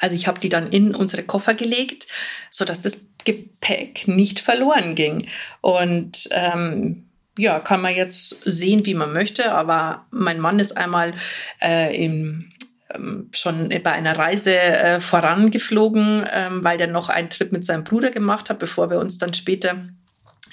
Also 0.00 0.14
ich 0.14 0.26
habe 0.26 0.40
die 0.40 0.48
dann 0.48 0.70
in 0.70 0.94
unsere 0.94 1.22
Koffer 1.22 1.54
gelegt, 1.54 2.06
so 2.50 2.64
dass 2.64 2.80
das 2.80 3.06
Gepäck 3.24 4.06
nicht 4.08 4.40
verloren 4.40 4.94
ging. 4.94 5.28
Und 5.60 6.28
ähm, 6.32 7.08
ja, 7.38 7.58
kann 7.60 7.80
man 7.80 7.94
jetzt 7.94 8.36
sehen, 8.44 8.86
wie 8.86 8.94
man 8.94 9.12
möchte, 9.12 9.52
aber 9.52 10.06
mein 10.10 10.40
Mann 10.40 10.58
ist 10.58 10.76
einmal 10.76 11.14
äh, 11.60 12.04
im 12.04 12.48
ähm, 12.94 13.28
schon 13.32 13.68
bei 13.82 13.92
einer 13.92 14.18
Reise 14.18 14.56
äh, 14.56 15.00
vorangeflogen, 15.00 16.24
ähm, 16.32 16.62
weil 16.62 16.78
der 16.78 16.86
noch 16.86 17.08
einen 17.08 17.30
Trip 17.30 17.50
mit 17.50 17.64
seinem 17.64 17.84
Bruder 17.84 18.10
gemacht 18.10 18.50
hat, 18.50 18.58
bevor 18.58 18.90
wir 18.90 18.98
uns 18.98 19.18
dann 19.18 19.34
später 19.34 19.88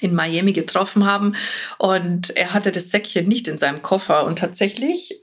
in 0.02 0.14
Miami 0.14 0.52
getroffen 0.52 1.06
haben. 1.06 1.36
Und 1.78 2.36
er 2.36 2.52
hatte 2.52 2.72
das 2.72 2.90
Säckchen 2.90 3.28
nicht 3.28 3.48
in 3.48 3.56
seinem 3.56 3.82
Koffer 3.82 4.24
und 4.26 4.38
tatsächlich 4.38 5.22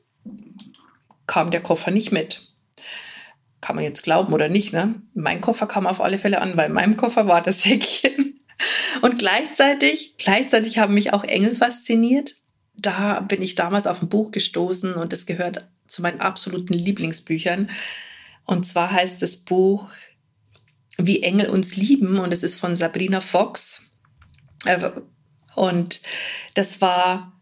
kam 1.27 1.51
der 1.51 1.61
Koffer 1.61 1.91
nicht 1.91 2.11
mit. 2.11 2.41
Kann 3.61 3.75
man 3.75 3.85
jetzt 3.85 4.03
glauben 4.03 4.33
oder 4.33 4.47
nicht, 4.47 4.73
ne? 4.73 4.95
Mein 5.13 5.41
Koffer 5.41 5.67
kam 5.67 5.85
auf 5.85 6.01
alle 6.01 6.17
Fälle 6.17 6.41
an, 6.41 6.55
weil 6.55 6.67
in 6.67 6.73
meinem 6.73 6.97
Koffer 6.97 7.27
war 7.27 7.41
das 7.41 7.63
Säckchen. 7.63 8.39
Und 9.01 9.19
gleichzeitig, 9.19 10.17
gleichzeitig 10.17 10.79
haben 10.79 10.93
mich 10.93 11.13
auch 11.13 11.23
Engel 11.23 11.55
fasziniert. 11.55 12.35
Da 12.75 13.21
bin 13.21 13.41
ich 13.41 13.55
damals 13.55 13.87
auf 13.87 14.01
ein 14.01 14.09
Buch 14.09 14.31
gestoßen 14.31 14.95
und 14.95 15.13
es 15.13 15.25
gehört 15.25 15.69
zu 15.87 16.01
meinen 16.01 16.19
absoluten 16.19 16.73
Lieblingsbüchern. 16.73 17.69
Und 18.45 18.65
zwar 18.65 18.91
heißt 18.91 19.21
das 19.21 19.37
Buch 19.37 19.91
Wie 20.97 21.23
Engel 21.23 21.47
uns 21.49 21.77
lieben 21.77 22.17
und 22.19 22.33
es 22.33 22.43
ist 22.43 22.55
von 22.55 22.75
Sabrina 22.75 23.21
Fox. 23.21 23.88
Äh, 24.65 24.91
und 25.55 26.01
das 26.53 26.81
war 26.81 27.33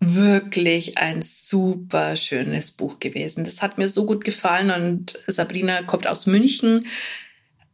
wirklich 0.00 0.96
ein 0.96 1.20
super 1.20 2.16
schönes 2.16 2.70
Buch 2.70 3.00
gewesen. 3.00 3.44
Das 3.44 3.60
hat 3.60 3.76
mir 3.76 3.88
so 3.88 4.06
gut 4.06 4.24
gefallen 4.24 4.70
und 4.70 5.22
Sabrina 5.26 5.82
kommt 5.82 6.06
aus 6.06 6.26
München, 6.26 6.86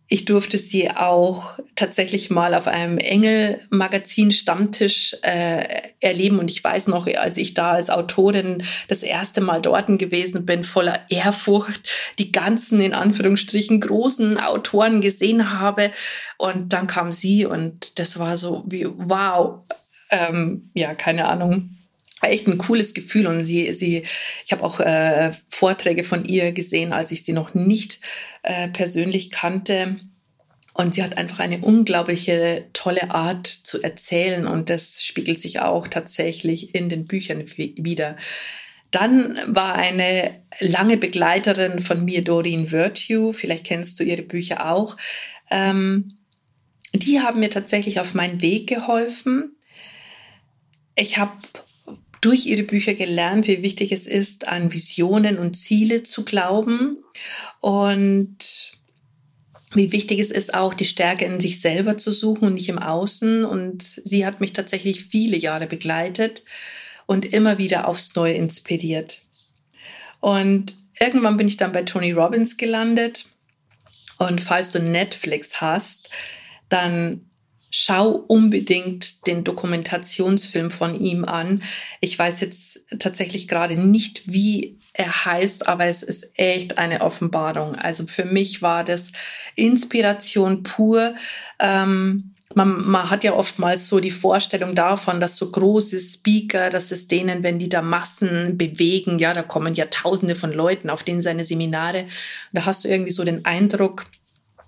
ich 0.09 0.25
durfte 0.25 0.57
sie 0.57 0.89
auch 0.91 1.59
tatsächlich 1.75 2.31
mal 2.31 2.55
auf 2.55 2.69
einem 2.69 2.99
Engel-Magazin-Stammtisch 2.99 5.17
äh, 5.23 5.83
erleben. 6.01 6.39
Und 6.39 6.49
ich 6.51 6.63
weiß 6.63 6.87
noch, 6.89 7.09
als 7.09 7.39
ich 7.39 7.55
da 7.55 7.73
als 7.73 7.91
Autorin 7.91 8.63
das 8.87 9.03
erste 9.03 9.41
Mal 9.41 9.61
dort 9.61 9.87
gewesen 9.99 10.47
bin, 10.47 10.63
voller 10.63 11.01
Ehrfurcht, 11.11 11.91
die 12.19 12.31
ganzen, 12.31 12.81
in 12.81 12.95
Anführungsstrichen, 12.95 13.81
großen 13.81 14.39
Autoren 14.39 15.01
gesehen 15.01 15.59
habe. 15.59 15.91
Und 16.39 16.73
dann 16.73 16.87
kam 16.87 17.11
sie 17.11 17.45
und 17.45 17.99
das 17.99 18.19
war 18.19 18.37
so 18.37 18.63
wie, 18.67 18.87
wow, 18.87 19.65
ähm, 20.11 20.71
ja, 20.75 20.95
keine 20.95 21.27
Ahnung 21.27 21.71
echt 22.27 22.47
ein 22.47 22.59
cooles 22.59 22.95
Gefühl 22.95 23.27
und 23.27 23.45
sie, 23.45 23.73
sie, 23.73 24.05
ich 24.45 24.53
habe 24.53 24.65
auch 24.65 24.81
äh, 24.81 25.33
Vorträge 25.49 26.05
von 26.05 26.25
ihr 26.25 26.53
gesehen, 26.53 26.93
als 26.93 27.13
ich 27.13 27.25
sie 27.25 27.33
noch 27.33 27.55
nicht 27.55 28.01
äh, 28.43 28.69
persönlich 28.69 29.31
kannte. 29.31 29.97
Und 30.75 30.95
sie 30.95 31.03
hat 31.03 31.17
einfach 31.17 31.39
eine 31.39 31.59
unglaubliche 31.59 32.67
tolle 32.75 33.11
Art 33.11 33.47
zu 33.47 33.83
erzählen 33.83 34.47
und 34.47 34.69
das 34.69 35.03
spiegelt 35.03 35.41
sich 35.41 35.61
auch 35.61 35.89
tatsächlich 35.89 36.75
in 36.75 36.91
den 36.91 37.07
Büchern 37.07 37.45
wieder. 37.57 38.17
Dann 38.91 39.39
war 39.47 39.75
eine 39.75 40.43
lange 40.61 40.99
Begleiterin 40.99 41.81
von 41.81 42.05
mir, 42.05 42.23
Doreen 42.23 42.71
Virtue, 42.73 43.33
vielleicht 43.33 43.65
kennst 43.65 43.99
du 43.99 44.05
ihre 44.05 44.23
Bücher 44.23 44.71
auch. 44.71 44.97
Ähm, 45.51 46.19
die 46.93 47.21
haben 47.21 47.41
mir 47.41 47.51
tatsächlich 47.51 48.01
auf 48.01 48.15
meinen 48.15 48.41
Weg 48.43 48.69
geholfen. 48.69 49.57
Ich 50.95 51.19
habe 51.19 51.33
durch 52.21 52.47
ihre 52.47 52.63
Bücher 52.63 52.95
gelernt, 52.95 53.47
wie 53.47 53.63
wichtig 53.63 53.93
es 53.93 54.07
ist, 54.07 54.49
an 54.49 54.73
Visionen 54.73 55.39
und 55.39 55.55
Ziele 55.55 56.03
zu 56.03 56.25
glauben 56.25 56.99
und 57.61 58.73
wie 59.75 59.93
wichtig 59.93 60.21
es 60.21 60.31
ist, 60.31 60.55
auch 60.55 60.75
die 60.75 60.85
Stärke 60.85 61.25
in 61.25 61.41
sich 61.41 61.61
selber 61.61 61.97
zu 61.97 62.11
suchen 62.11 62.49
und 62.49 62.55
nicht 62.55 62.69
im 62.69 62.79
Außen. 62.79 63.45
Und 63.45 64.01
sie 64.05 64.25
hat 64.25 64.41
mich 64.41 64.53
tatsächlich 64.53 65.05
viele 65.05 65.37
Jahre 65.37 65.67
begleitet 65.67 66.45
und 67.05 67.25
immer 67.25 67.59
wieder 67.59 67.89
aufs 67.89 68.15
Neue 68.15 68.35
inspiriert. 68.35 69.21
Und 70.21 70.77
irgendwann 70.99 71.37
bin 71.37 71.49
ich 71.49 71.57
dann 71.57 71.73
bei 71.73 71.83
Tony 71.83 72.13
Robbins 72.13 72.57
gelandet. 72.57 73.27
Und 74.19 74.41
falls 74.41 74.73
du 74.73 74.81
Netflix 74.81 75.61
hast, 75.61 76.11
dann 76.69 77.29
schau 77.71 78.11
unbedingt 78.11 79.27
den 79.27 79.45
Dokumentationsfilm 79.45 80.71
von 80.71 81.01
ihm 81.01 81.25
an. 81.25 81.63
Ich 82.01 82.19
weiß 82.19 82.41
jetzt 82.41 82.87
tatsächlich 82.99 83.49
gerade 83.49 83.77
nicht, 83.77 84.33
wie 84.33 84.79
er 84.93 85.25
heißt, 85.25 85.69
aber 85.69 85.87
es 85.87 86.03
ist 86.03 86.33
echt 86.39 86.79
eine 86.79 87.03
Offenbarung. 87.03 87.75
Also 87.75 88.07
für 88.07 88.25
mich 88.25 88.63
war 88.63 88.85
das 88.85 89.13
Inspiration 89.55 90.63
pur. 90.63 91.15
Ähm, 91.59 92.35
man, 92.55 92.89
man 92.89 93.11
hat 93.11 93.25
ja 93.25 93.35
oftmals 93.35 93.89
so 93.89 94.01
die 94.01 94.11
Vorstellung 94.11 94.75
davon, 94.75 95.21
dass 95.21 95.37
so 95.37 95.51
große 95.51 96.01
Speaker, 96.01 96.71
dass 96.71 96.91
es 96.91 97.09
denen, 97.09 97.43
wenn 97.43 97.59
die 97.59 97.69
da 97.69 97.83
Massen 97.83 98.57
bewegen, 98.57 99.19
ja, 99.19 99.35
da 99.35 99.43
kommen 99.43 99.75
ja 99.75 99.87
Tausende 99.91 100.35
von 100.35 100.53
Leuten 100.53 100.89
auf 100.89 101.03
denen 101.03 101.21
seine 101.21 101.45
Seminare. 101.45 102.07
Da 102.53 102.65
hast 102.65 102.85
du 102.85 102.89
irgendwie 102.89 103.11
so 103.11 103.25
den 103.25 103.45
Eindruck, 103.45 104.07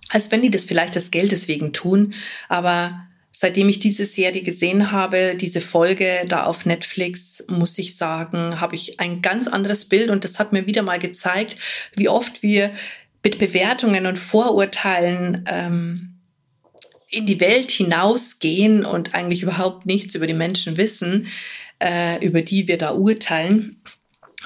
als 0.09 0.31
wenn 0.31 0.43
die 0.43 0.51
das 0.51 0.65
vielleicht 0.65 0.95
des 0.95 1.11
Geldes 1.11 1.49
wegen 1.49 1.73
tun. 1.73 2.15
Aber 2.49 3.07
seitdem 3.31 3.69
ich 3.69 3.79
diese 3.79 4.05
Serie 4.05 4.43
gesehen 4.43 4.91
habe, 4.91 5.35
diese 5.37 5.61
Folge 5.61 6.25
da 6.29 6.45
auf 6.45 6.67
Netflix, 6.67 7.45
muss 7.49 7.79
ich 7.79 7.97
sagen, 7.97 8.61
habe 8.61 8.75
ich 8.75 9.01
ein 9.01 9.23
ganz 9.23 9.49
anderes 9.49 9.85
Bild 9.85 10.11
und 10.11 10.25
das 10.25 10.39
hat 10.39 10.53
mir 10.53 10.67
wieder 10.67 10.83
mal 10.83 10.99
gezeigt, 10.99 11.57
wie 11.95 12.09
oft 12.09 12.43
wir 12.43 12.71
mit 13.23 13.39
Bewertungen 13.39 14.07
und 14.07 14.19
Vorurteilen 14.19 15.45
ähm, 15.47 16.15
in 17.09 17.27
die 17.27 17.41
Welt 17.41 17.71
hinausgehen 17.71 18.85
und 18.85 19.15
eigentlich 19.15 19.43
überhaupt 19.43 19.87
nichts 19.87 20.15
über 20.15 20.27
die 20.27 20.35
Menschen 20.35 20.77
wissen, 20.77 21.29
äh, 21.79 22.25
über 22.25 22.43
die 22.43 22.69
wir 22.69 22.79
da 22.79 22.93
urteilen, 22.93 23.83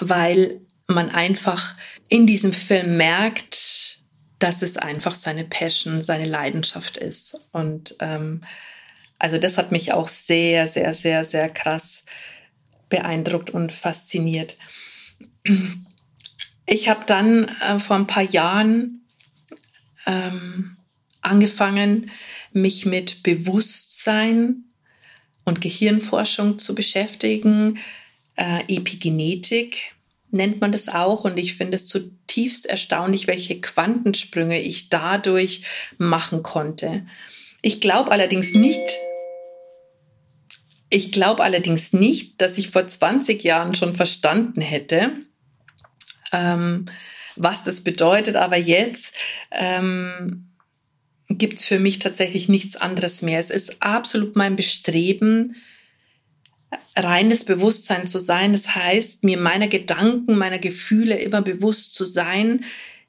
weil 0.00 0.60
man 0.86 1.10
einfach 1.10 1.74
in 2.08 2.26
diesem 2.26 2.52
Film 2.52 2.96
merkt, 2.96 3.81
dass 4.42 4.62
es 4.62 4.76
einfach 4.76 5.14
seine 5.14 5.44
Passion, 5.44 6.02
seine 6.02 6.24
Leidenschaft 6.24 6.96
ist. 6.96 7.38
Und 7.52 7.94
ähm, 8.00 8.42
also 9.18 9.38
das 9.38 9.56
hat 9.56 9.70
mich 9.70 9.92
auch 9.92 10.08
sehr, 10.08 10.66
sehr, 10.66 10.94
sehr, 10.94 11.24
sehr 11.24 11.48
krass 11.48 12.04
beeindruckt 12.88 13.50
und 13.50 13.70
fasziniert. 13.70 14.56
Ich 16.66 16.88
habe 16.88 17.04
dann 17.06 17.48
äh, 17.60 17.78
vor 17.78 17.94
ein 17.94 18.08
paar 18.08 18.24
Jahren 18.24 19.06
ähm, 20.06 20.76
angefangen, 21.20 22.10
mich 22.52 22.84
mit 22.84 23.22
Bewusstsein 23.22 24.64
und 25.44 25.60
Gehirnforschung 25.60 26.58
zu 26.58 26.74
beschäftigen. 26.74 27.78
Äh, 28.34 28.62
Epigenetik 28.66 29.94
nennt 30.32 30.60
man 30.60 30.72
das 30.72 30.88
auch. 30.88 31.24
Und 31.24 31.38
ich 31.38 31.54
finde 31.54 31.76
es 31.76 31.86
zutiefst 31.86 32.66
erstaunlich, 32.66 33.26
welche 33.26 33.60
Quantensprünge 33.60 34.60
ich 34.60 34.88
dadurch 34.88 35.62
machen 35.98 36.42
konnte. 36.42 37.06
Ich 37.60 37.80
glaube 37.80 38.10
allerdings 38.10 38.54
nicht, 38.54 38.98
ich 40.90 41.12
glaube 41.12 41.42
allerdings 41.42 41.92
nicht, 41.92 42.40
dass 42.40 42.58
ich 42.58 42.70
vor 42.70 42.86
20 42.86 43.42
Jahren 43.44 43.74
schon 43.74 43.94
verstanden 43.94 44.60
hätte, 44.60 45.12
ähm, 46.32 46.86
was 47.36 47.64
das 47.64 47.82
bedeutet. 47.82 48.36
Aber 48.36 48.56
jetzt 48.56 49.14
ähm, 49.52 50.48
gibt 51.28 51.60
es 51.60 51.64
für 51.64 51.78
mich 51.78 51.98
tatsächlich 51.98 52.48
nichts 52.48 52.76
anderes 52.76 53.22
mehr. 53.22 53.38
Es 53.38 53.50
ist 53.50 53.80
absolut 53.80 54.36
mein 54.36 54.56
Bestreben, 54.56 55.56
reines 56.96 57.44
Bewusstsein 57.44 58.06
zu 58.06 58.18
sein. 58.18 58.52
Das 58.52 58.74
heißt, 58.74 59.24
mir 59.24 59.38
meiner 59.38 59.68
Gedanken, 59.68 60.36
meiner 60.36 60.58
Gefühle 60.58 61.16
immer 61.16 61.42
bewusst 61.42 61.94
zu 61.94 62.04
sein, 62.04 62.64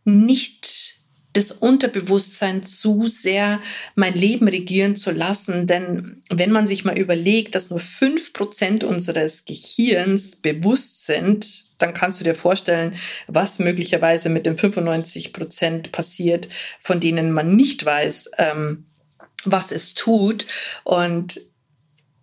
nicht 0.05 0.93
das 1.33 1.51
Unterbewusstsein 1.51 2.63
zu 2.63 3.07
sehr 3.07 3.59
mein 3.95 4.13
Leben 4.13 4.47
regieren 4.47 4.95
zu 4.95 5.11
lassen. 5.11 5.65
Denn 5.65 6.21
wenn 6.29 6.51
man 6.51 6.67
sich 6.67 6.85
mal 6.85 6.97
überlegt, 6.97 7.55
dass 7.55 7.71
nur 7.71 7.79
fünf 7.79 8.33
Prozent 8.33 8.83
unseres 8.83 9.45
Gehirns 9.45 10.35
bewusst 10.35 11.05
sind, 11.05 11.65
dann 11.79 11.93
kannst 11.93 12.19
du 12.19 12.23
dir 12.23 12.35
vorstellen, 12.35 12.95
was 13.27 13.57
möglicherweise 13.57 14.29
mit 14.29 14.45
den 14.45 14.57
95 14.57 15.33
Prozent 15.33 15.91
passiert, 15.91 16.49
von 16.79 16.99
denen 16.99 17.31
man 17.31 17.55
nicht 17.55 17.83
weiß, 17.83 18.31
ähm, 18.37 18.85
was 19.43 19.71
es 19.71 19.95
tut. 19.95 20.45
Und 20.83 21.41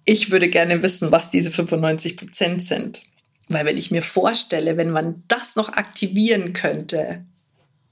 ich 0.05 0.31
würde 0.31 0.49
gerne 0.49 0.83
wissen, 0.83 1.13
was 1.13 1.31
diese 1.31 1.51
95 1.51 2.17
Prozent 2.17 2.63
sind. 2.63 3.03
Weil 3.49 3.65
wenn 3.65 3.77
ich 3.77 3.91
mir 3.91 4.03
vorstelle, 4.03 4.77
wenn 4.77 4.91
man 4.91 5.25
das 5.29 5.57
noch 5.57 5.71
aktivieren 5.71 6.53
könnte, 6.53 7.25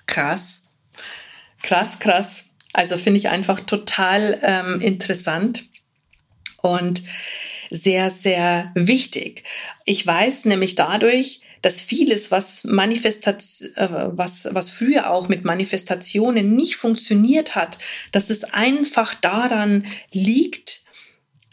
krass, 0.07 0.63
krass, 1.63 1.99
krass. 1.99 2.51
Also 2.73 2.97
finde 2.97 3.19
ich 3.19 3.29
einfach 3.29 3.61
total 3.61 4.39
ähm, 4.43 4.81
interessant 4.81 5.65
und 6.63 7.03
sehr, 7.71 8.11
sehr 8.11 8.71
wichtig. 8.75 9.45
Ich 9.85 10.07
weiß 10.07 10.47
nämlich 10.47 10.75
dadurch, 10.75 11.41
dass 11.63 11.81
vieles, 11.81 12.31
was 12.31 12.65
Manifestation, 12.65 13.71
äh, 13.77 13.89
was, 14.13 14.49
was 14.53 14.71
früher 14.71 15.11
auch 15.11 15.29
mit 15.29 15.45
Manifestationen 15.45 16.55
nicht 16.55 16.77
funktioniert 16.77 17.57
hat, 17.57 17.79
dass 18.13 18.31
es 18.31 18.45
einfach 18.45 19.15
daran 19.15 19.85
liegt, 20.13 20.83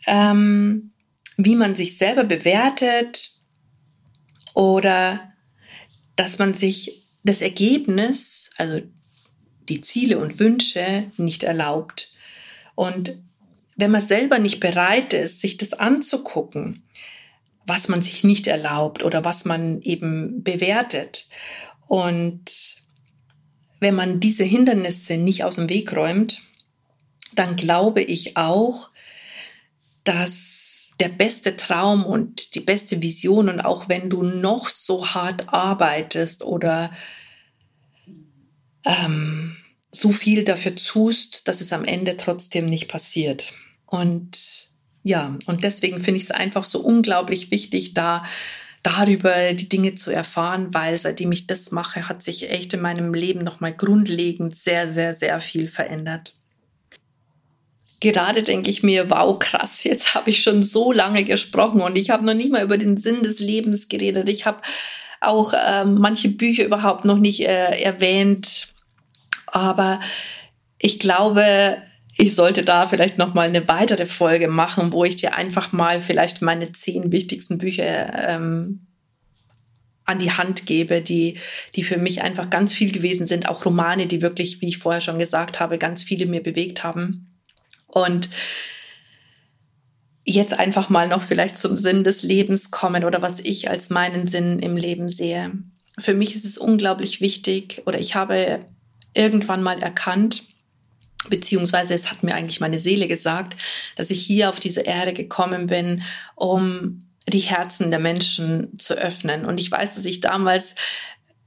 ähm, 0.08 0.92
wie 1.38 1.56
man 1.56 1.76
sich 1.76 1.98
selber 1.98 2.24
bewertet 2.24 3.32
oder 4.54 5.34
dass 6.16 6.40
man 6.40 6.54
sich 6.54 7.04
das 7.24 7.42
Ergebnis, 7.42 8.52
also 8.58 8.82
die 9.68 9.82
Ziele 9.82 10.20
und 10.20 10.40
Wünsche 10.40 11.12
nicht 11.18 11.44
erlaubt. 11.44 12.10
Und 12.76 13.18
wenn 13.76 13.92
man 13.92 14.02
selber 14.02 14.40
nicht 14.40 14.60
bereit 14.60 15.14
ist, 15.14 15.42
sich 15.42 15.58
das 15.58 15.74
anzugucken, 15.74 16.84
was 17.66 17.88
man 17.88 18.02
sich 18.02 18.24
nicht 18.24 18.48
erlaubt 18.48 19.04
oder 19.04 19.26
was 19.26 19.44
man 19.44 19.82
eben 19.82 20.44
bewertet. 20.44 21.28
Und 21.88 22.78
wenn 23.80 23.96
man 23.96 24.20
diese 24.20 24.44
Hindernisse 24.44 25.18
nicht 25.18 25.44
aus 25.44 25.56
dem 25.56 25.70
Weg 25.70 25.96
räumt, 25.96 26.42
dann 27.34 27.56
glaube 27.56 28.02
ich 28.02 28.38
auch, 28.38 28.90
dass 30.06 30.92
der 31.00 31.10
beste 31.10 31.58
Traum 31.58 32.06
und 32.06 32.56
die 32.56 32.62
beste 32.62 33.02
Vision 33.02 33.50
und 33.50 33.60
auch 33.60 33.90
wenn 33.90 34.10
du 34.10 34.24
noch 34.24 34.70
so 34.70 35.08
hart 35.08 35.50
arbeitest 35.50 36.44
oder 36.44 36.92
ähm, 38.86 39.58
so 39.92 40.12
viel 40.12 40.44
dafür 40.44 40.76
tust, 40.76 41.48
dass 41.48 41.62
es 41.62 41.74
am 41.74 41.84
Ende 41.84 42.16
trotzdem 42.16 42.66
nicht 42.66 42.88
passiert. 42.88 43.54
Und 43.86 44.70
ja, 45.04 45.38
und 45.46 45.64
deswegen 45.64 46.02
finde 46.02 46.18
ich 46.18 46.24
es 46.24 46.32
einfach 46.32 46.64
so 46.64 46.80
unglaublich 46.80 47.52
wichtig, 47.52 47.94
da 47.94 48.24
darüber 48.84 49.54
die 49.54 49.68
Dinge 49.68 49.96
zu 49.96 50.12
erfahren, 50.12 50.74
weil 50.74 50.98
seitdem 50.98 51.32
ich 51.32 51.48
das 51.48 51.72
mache, 51.72 52.08
hat 52.08 52.22
sich 52.22 52.52
echt 52.52 52.74
in 52.74 52.82
meinem 52.82 53.14
Leben 53.14 53.44
nochmal 53.44 53.74
grundlegend 53.74 54.56
sehr, 54.56 54.94
sehr, 54.94 55.14
sehr 55.14 55.40
viel 55.40 55.68
verändert. 55.68 56.36
Gerade 58.06 58.44
denke 58.44 58.70
ich 58.70 58.84
mir, 58.84 59.10
wow, 59.10 59.40
krass, 59.40 59.84
jetzt 59.84 60.14
habe 60.14 60.30
ich 60.30 60.44
schon 60.44 60.62
so 60.62 60.92
lange 60.92 61.24
gesprochen 61.24 61.82
und 61.82 61.98
ich 61.98 62.12
habe 62.12 62.24
noch 62.24 62.36
nicht 62.36 62.52
mal 62.52 62.62
über 62.62 62.78
den 62.78 62.98
Sinn 62.98 63.24
des 63.24 63.40
Lebens 63.40 63.88
geredet. 63.88 64.30
Ich 64.30 64.46
habe 64.46 64.62
auch 65.22 65.54
äh, 65.54 65.86
manche 65.86 66.30
Bücher 66.30 66.66
überhaupt 66.66 67.04
noch 67.06 67.18
nicht 67.18 67.42
äh, 67.42 67.82
erwähnt. 67.82 68.68
Aber 69.48 70.02
ich 70.78 71.00
glaube, 71.00 71.78
ich 72.16 72.36
sollte 72.36 72.62
da 72.62 72.86
vielleicht 72.86 73.18
noch 73.18 73.34
mal 73.34 73.48
eine 73.48 73.68
weitere 73.68 74.06
Folge 74.06 74.50
machen, 74.50 74.92
wo 74.92 75.04
ich 75.04 75.16
dir 75.16 75.34
einfach 75.34 75.72
mal 75.72 76.00
vielleicht 76.00 76.44
meine 76.44 76.72
zehn 76.74 77.12
wichtigsten 77.12 77.58
Bücher 77.58 78.14
ähm, 78.30 78.86
an 80.04 80.20
die 80.20 80.32
Hand 80.32 80.68
gebe, 80.68 81.02
die, 81.02 81.40
die 81.74 81.84
für 81.84 81.98
mich 81.98 82.22
einfach 82.22 82.52
ganz 82.52 82.72
viel 82.72 82.92
gewesen 82.92 83.26
sind. 83.26 83.50
Auch 83.50 83.66
Romane, 83.66 84.06
die 84.06 84.22
wirklich, 84.22 84.62
wie 84.62 84.68
ich 84.68 84.78
vorher 84.78 85.02
schon 85.02 85.18
gesagt 85.18 85.60
habe, 85.60 85.80
ganz 85.80 86.04
viele 86.04 86.28
mir 86.28 86.44
bewegt 86.44 86.84
haben. 86.84 87.32
Und 87.96 88.30
jetzt 90.26 90.54
einfach 90.54 90.90
mal 90.90 91.08
noch 91.08 91.24
vielleicht 91.24 91.58
zum 91.58 91.78
Sinn 91.78 92.04
des 92.04 92.24
Lebens 92.24 92.70
kommen 92.70 93.06
oder 93.06 93.22
was 93.22 93.40
ich 93.40 93.70
als 93.70 93.90
meinen 93.90 94.28
Sinn 94.28 94.60
im 94.60 94.76
Leben 94.76 95.08
sehe. 95.08 95.54
Für 95.98 96.14
mich 96.14 96.36
ist 96.36 96.44
es 96.44 96.58
unglaublich 96.58 97.22
wichtig 97.22 97.84
oder 97.86 97.98
ich 97.98 98.16
habe 98.16 98.66
irgendwann 99.14 99.64
mal 99.64 99.82
erkannt, 99.82 100.44
beziehungsweise 101.30 101.94
es 101.94 102.12
hat 102.12 102.22
mir 102.22 102.36
eigentlich 102.36 102.60
meine 102.60 102.80
Seele 102.80 103.08
gesagt, 103.08 103.56
dass 103.96 104.12
ich 104.12 104.22
hier 104.22 104.50
auf 104.50 104.60
diese 104.60 104.82
Erde 104.82 105.14
gekommen 105.14 105.68
bin, 105.68 106.04
um 106.36 107.00
die 107.32 107.40
Herzen 107.40 107.92
der 107.92 108.00
Menschen 108.00 108.78
zu 108.78 108.96
öffnen. 108.96 109.46
Und 109.46 109.58
ich 109.58 109.72
weiß, 109.72 109.96
dass 109.96 110.04
ich 110.04 110.20
damals 110.20 110.76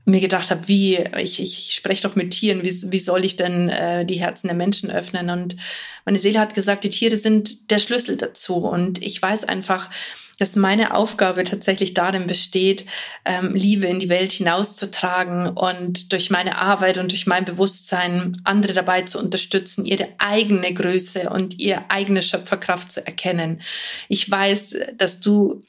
mir 0.08 0.20
gedacht 0.20 0.50
habe, 0.50 0.66
wie, 0.68 0.96
ich, 1.18 1.40
ich 1.40 1.74
spreche 1.74 2.08
doch 2.08 2.16
mit 2.16 2.32
Tieren, 2.32 2.64
wie, 2.64 2.92
wie 2.92 2.98
soll 2.98 3.24
ich 3.24 3.36
denn 3.36 3.68
äh, 3.68 4.04
die 4.04 4.20
Herzen 4.20 4.48
der 4.48 4.56
Menschen 4.56 4.90
öffnen? 4.90 5.30
Und 5.30 5.56
meine 6.04 6.18
Seele 6.18 6.40
hat 6.40 6.54
gesagt, 6.54 6.84
die 6.84 6.90
Tiere 6.90 7.16
sind 7.16 7.70
der 7.70 7.78
Schlüssel 7.78 8.16
dazu. 8.16 8.56
Und 8.56 9.02
ich 9.02 9.20
weiß 9.20 9.44
einfach, 9.44 9.90
dass 10.38 10.56
meine 10.56 10.94
Aufgabe 10.94 11.44
tatsächlich 11.44 11.94
darin 11.94 12.26
besteht, 12.26 12.86
ähm, 13.24 13.54
Liebe 13.54 13.86
in 13.86 14.00
die 14.00 14.08
Welt 14.08 14.32
hinauszutragen 14.32 15.48
und 15.48 16.12
durch 16.12 16.30
meine 16.30 16.58
Arbeit 16.58 16.98
und 16.98 17.10
durch 17.10 17.26
mein 17.26 17.44
Bewusstsein 17.44 18.40
andere 18.44 18.72
dabei 18.72 19.02
zu 19.02 19.18
unterstützen, 19.18 19.84
ihre 19.84 20.08
eigene 20.18 20.72
Größe 20.72 21.28
und 21.30 21.58
ihre 21.58 21.90
eigene 21.90 22.22
Schöpferkraft 22.22 22.92
zu 22.92 23.04
erkennen. 23.04 23.60
Ich 24.08 24.30
weiß, 24.30 24.76
dass 24.96 25.20
du 25.20 25.62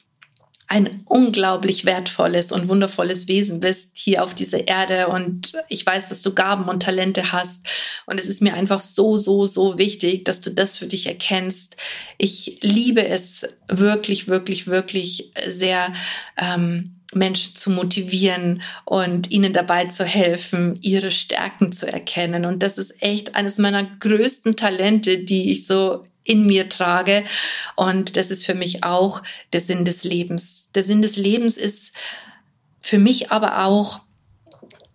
ein 0.70 1.02
unglaublich 1.04 1.84
wertvolles 1.84 2.52
und 2.52 2.68
wundervolles 2.68 3.26
Wesen 3.26 3.58
bist 3.58 3.98
hier 3.98 4.22
auf 4.22 4.34
dieser 4.34 4.68
Erde 4.68 5.08
und 5.08 5.54
ich 5.68 5.84
weiß, 5.84 6.08
dass 6.08 6.22
du 6.22 6.32
Gaben 6.32 6.68
und 6.68 6.84
Talente 6.84 7.32
hast 7.32 7.66
und 8.06 8.20
es 8.20 8.28
ist 8.28 8.40
mir 8.40 8.54
einfach 8.54 8.80
so, 8.80 9.16
so, 9.16 9.46
so 9.46 9.78
wichtig, 9.78 10.24
dass 10.24 10.40
du 10.40 10.52
das 10.52 10.78
für 10.78 10.86
dich 10.86 11.08
erkennst. 11.08 11.76
Ich 12.18 12.60
liebe 12.62 13.04
es 13.04 13.58
wirklich, 13.66 14.28
wirklich, 14.28 14.68
wirklich 14.68 15.32
sehr. 15.44 15.92
Ähm, 16.40 16.94
Menschen 17.12 17.56
zu 17.56 17.70
motivieren 17.72 18.62
und 18.84 19.32
ihnen 19.32 19.52
dabei 19.52 19.86
zu 19.86 20.04
helfen, 20.04 20.78
ihre 20.80 21.10
Stärken 21.10 21.72
zu 21.72 21.92
erkennen. 21.92 22.44
Und 22.44 22.62
das 22.62 22.78
ist 22.78 23.02
echt 23.02 23.34
eines 23.34 23.58
meiner 23.58 23.82
größten 23.82 24.54
Talente, 24.54 25.18
die 25.18 25.50
ich 25.50 25.66
so 25.66 26.04
in 26.24 26.46
mir 26.46 26.68
trage. 26.68 27.24
Und 27.76 28.16
das 28.16 28.30
ist 28.30 28.44
für 28.44 28.54
mich 28.54 28.84
auch 28.84 29.22
der 29.52 29.60
Sinn 29.60 29.84
des 29.84 30.04
Lebens. 30.04 30.68
Der 30.74 30.82
Sinn 30.82 31.02
des 31.02 31.16
Lebens 31.16 31.56
ist 31.56 31.92
für 32.80 32.98
mich 32.98 33.30
aber 33.30 33.64
auch 33.64 34.00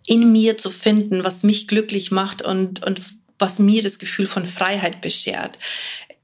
in 0.05 0.31
mir 0.31 0.57
zu 0.57 0.69
finden, 0.69 1.23
was 1.23 1.43
mich 1.43 1.67
glücklich 1.67 2.11
macht 2.11 2.41
und, 2.41 2.83
und 2.85 3.01
was 3.39 3.59
mir 3.59 3.81
das 3.81 3.99
Gefühl 3.99 4.27
von 4.27 4.45
Freiheit 4.45 5.01
beschert. 5.01 5.57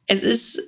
Es 0.08 0.22
ist 0.22 0.60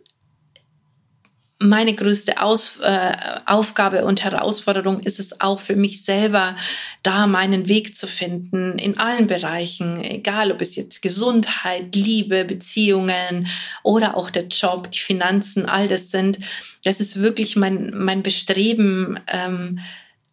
meine 1.64 1.94
größte 1.94 2.42
Aus, 2.42 2.80
äh, 2.82 3.12
Aufgabe 3.46 4.06
und 4.06 4.24
Herausforderung 4.24 5.00
ist 5.00 5.20
es 5.20 5.42
auch 5.42 5.60
für 5.60 5.76
mich 5.76 6.04
selber, 6.04 6.56
da 7.02 7.26
meinen 7.28 7.68
Weg 7.68 7.96
zu 7.96 8.08
finden 8.08 8.78
in 8.78 8.98
allen 8.98 9.28
Bereichen, 9.28 10.04
egal 10.04 10.52
ob 10.52 10.62
es 10.62 10.76
jetzt 10.76 11.02
Gesundheit, 11.02 11.96
Liebe, 11.96 12.46
Beziehungen 12.46 13.48
oder 13.82 14.18
auch 14.18 14.30
der 14.30 14.48
Job, 14.48 14.92
die 14.92 15.00
Finanzen, 15.00 15.68
all 15.68 15.88
das 15.88 16.12
sind. 16.12 16.40
Das 16.84 17.00
ist 17.00 17.22
wirklich 17.22 17.56
mein, 17.56 17.92
mein 17.96 18.24
Bestreben, 18.24 19.20
ähm, 19.28 19.80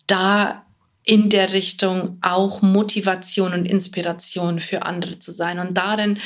da 0.07 0.67
in 1.05 1.31
der 1.31 1.53
Richtung 1.53 2.19
auch 2.21 2.63
Motivation 2.63 3.53
und 3.53 3.67
Inspiration 3.67 4.61
für 4.61 4.83
andere 4.83 5.19
zu 5.19 5.33
sein. 5.33 5.59
Und 5.59 5.77
darin 5.77 6.19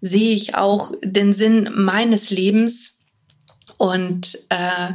sehe 0.00 0.34
ich 0.34 0.54
auch 0.54 0.92
den 1.02 1.32
Sinn 1.32 1.70
meines 1.74 2.30
Lebens 2.30 2.95
und 3.78 4.38
äh, 4.48 4.92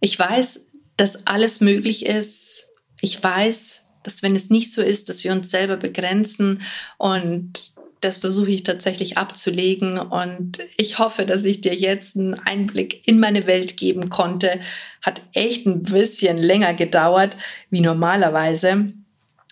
ich 0.00 0.18
weiß, 0.18 0.70
dass 0.96 1.26
alles 1.26 1.60
möglich 1.60 2.06
ist. 2.06 2.64
Ich 3.00 3.22
weiß, 3.22 3.82
dass 4.02 4.22
wenn 4.22 4.36
es 4.36 4.50
nicht 4.50 4.72
so 4.72 4.82
ist, 4.82 5.08
dass 5.08 5.24
wir 5.24 5.32
uns 5.32 5.50
selber 5.50 5.76
begrenzen 5.76 6.62
und 6.98 7.74
das 8.04 8.18
versuche 8.18 8.50
ich 8.50 8.64
tatsächlich 8.64 9.16
abzulegen 9.16 9.98
und 9.98 10.58
ich 10.76 10.98
hoffe, 10.98 11.24
dass 11.24 11.44
ich 11.44 11.62
dir 11.62 11.74
jetzt 11.74 12.16
einen 12.16 12.34
Einblick 12.34 13.08
in 13.08 13.18
meine 13.18 13.46
Welt 13.46 13.78
geben 13.78 14.10
konnte. 14.10 14.60
Hat 15.00 15.22
echt 15.32 15.64
ein 15.64 15.82
bisschen 15.82 16.36
länger 16.36 16.74
gedauert 16.74 17.38
wie 17.70 17.80
normalerweise. 17.80 18.92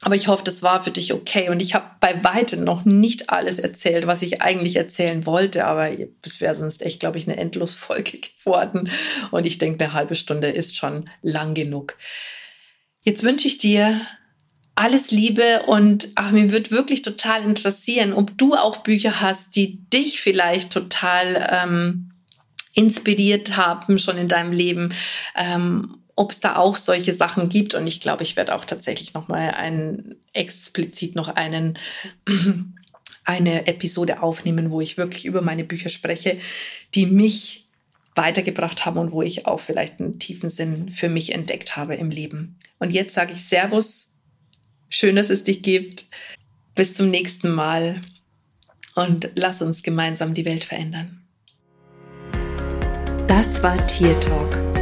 Aber 0.04 0.16
ich 0.16 0.26
hoffe, 0.26 0.42
das 0.42 0.64
war 0.64 0.82
für 0.82 0.90
dich 0.90 1.12
okay. 1.12 1.48
Und 1.48 1.62
ich 1.62 1.74
habe 1.74 1.86
bei 2.00 2.22
weitem 2.24 2.64
noch 2.64 2.84
nicht 2.84 3.30
alles 3.30 3.60
erzählt, 3.60 4.08
was 4.08 4.22
ich 4.22 4.42
eigentlich 4.42 4.74
erzählen 4.74 5.26
wollte. 5.26 5.64
Aber 5.64 5.90
es 6.24 6.40
wäre 6.40 6.56
sonst 6.56 6.82
echt, 6.82 6.98
glaube 6.98 7.18
ich, 7.18 7.28
eine 7.28 7.36
Endlosfolge 7.36 8.18
geworden. 8.38 8.90
Und 9.30 9.46
ich 9.46 9.58
denke, 9.58 9.84
eine 9.84 9.92
halbe 9.92 10.16
Stunde 10.16 10.48
ist 10.48 10.76
schon 10.76 11.08
lang 11.22 11.54
genug. 11.54 11.96
Jetzt 13.02 13.22
wünsche 13.22 13.46
ich 13.46 13.58
dir 13.58 14.00
alles 14.74 15.10
Liebe 15.10 15.62
und 15.66 16.08
ach, 16.14 16.32
mir 16.32 16.50
wird 16.50 16.70
wirklich 16.70 17.02
total 17.02 17.44
interessieren, 17.44 18.12
ob 18.12 18.36
du 18.38 18.54
auch 18.54 18.78
Bücher 18.78 19.20
hast, 19.20 19.54
die 19.54 19.88
dich 19.90 20.20
vielleicht 20.20 20.72
total 20.72 21.48
ähm, 21.50 22.12
inspiriert 22.74 23.56
haben 23.56 23.98
schon 23.98 24.16
in 24.16 24.28
deinem 24.28 24.52
Leben. 24.52 24.94
Ähm, 25.36 26.01
ob 26.16 26.30
es 26.30 26.40
da 26.40 26.56
auch 26.56 26.76
solche 26.76 27.12
Sachen 27.12 27.48
gibt. 27.48 27.74
Und 27.74 27.86
ich 27.86 28.00
glaube, 28.00 28.22
ich 28.22 28.36
werde 28.36 28.54
auch 28.54 28.64
tatsächlich 28.64 29.14
noch 29.14 29.28
mal 29.28 29.50
einen 29.50 30.16
explizit 30.32 31.14
noch 31.14 31.28
einen 31.28 31.78
eine 33.24 33.66
Episode 33.66 34.22
aufnehmen, 34.22 34.70
wo 34.70 34.80
ich 34.80 34.96
wirklich 34.96 35.26
über 35.26 35.42
meine 35.42 35.64
Bücher 35.64 35.88
spreche, 35.88 36.38
die 36.94 37.06
mich 37.06 37.68
weitergebracht 38.14 38.84
haben 38.84 38.98
und 38.98 39.12
wo 39.12 39.22
ich 39.22 39.46
auch 39.46 39.60
vielleicht 39.60 40.00
einen 40.00 40.18
tiefen 40.18 40.50
Sinn 40.50 40.90
für 40.90 41.08
mich 41.08 41.32
entdeckt 41.32 41.76
habe 41.76 41.94
im 41.94 42.10
Leben. 42.10 42.58
Und 42.78 42.90
jetzt 42.90 43.14
sage 43.14 43.32
ich 43.32 43.44
Servus, 43.44 44.16
schön, 44.88 45.16
dass 45.16 45.30
es 45.30 45.44
dich 45.44 45.62
gibt. 45.62 46.06
Bis 46.74 46.94
zum 46.94 47.10
nächsten 47.10 47.54
Mal 47.54 48.00
und 48.94 49.30
lass 49.34 49.62
uns 49.62 49.82
gemeinsam 49.82 50.34
die 50.34 50.44
Welt 50.44 50.64
verändern. 50.64 51.22
Das 53.26 53.62
war 53.62 53.86
Tier 53.86 54.18
Talk 54.20 54.81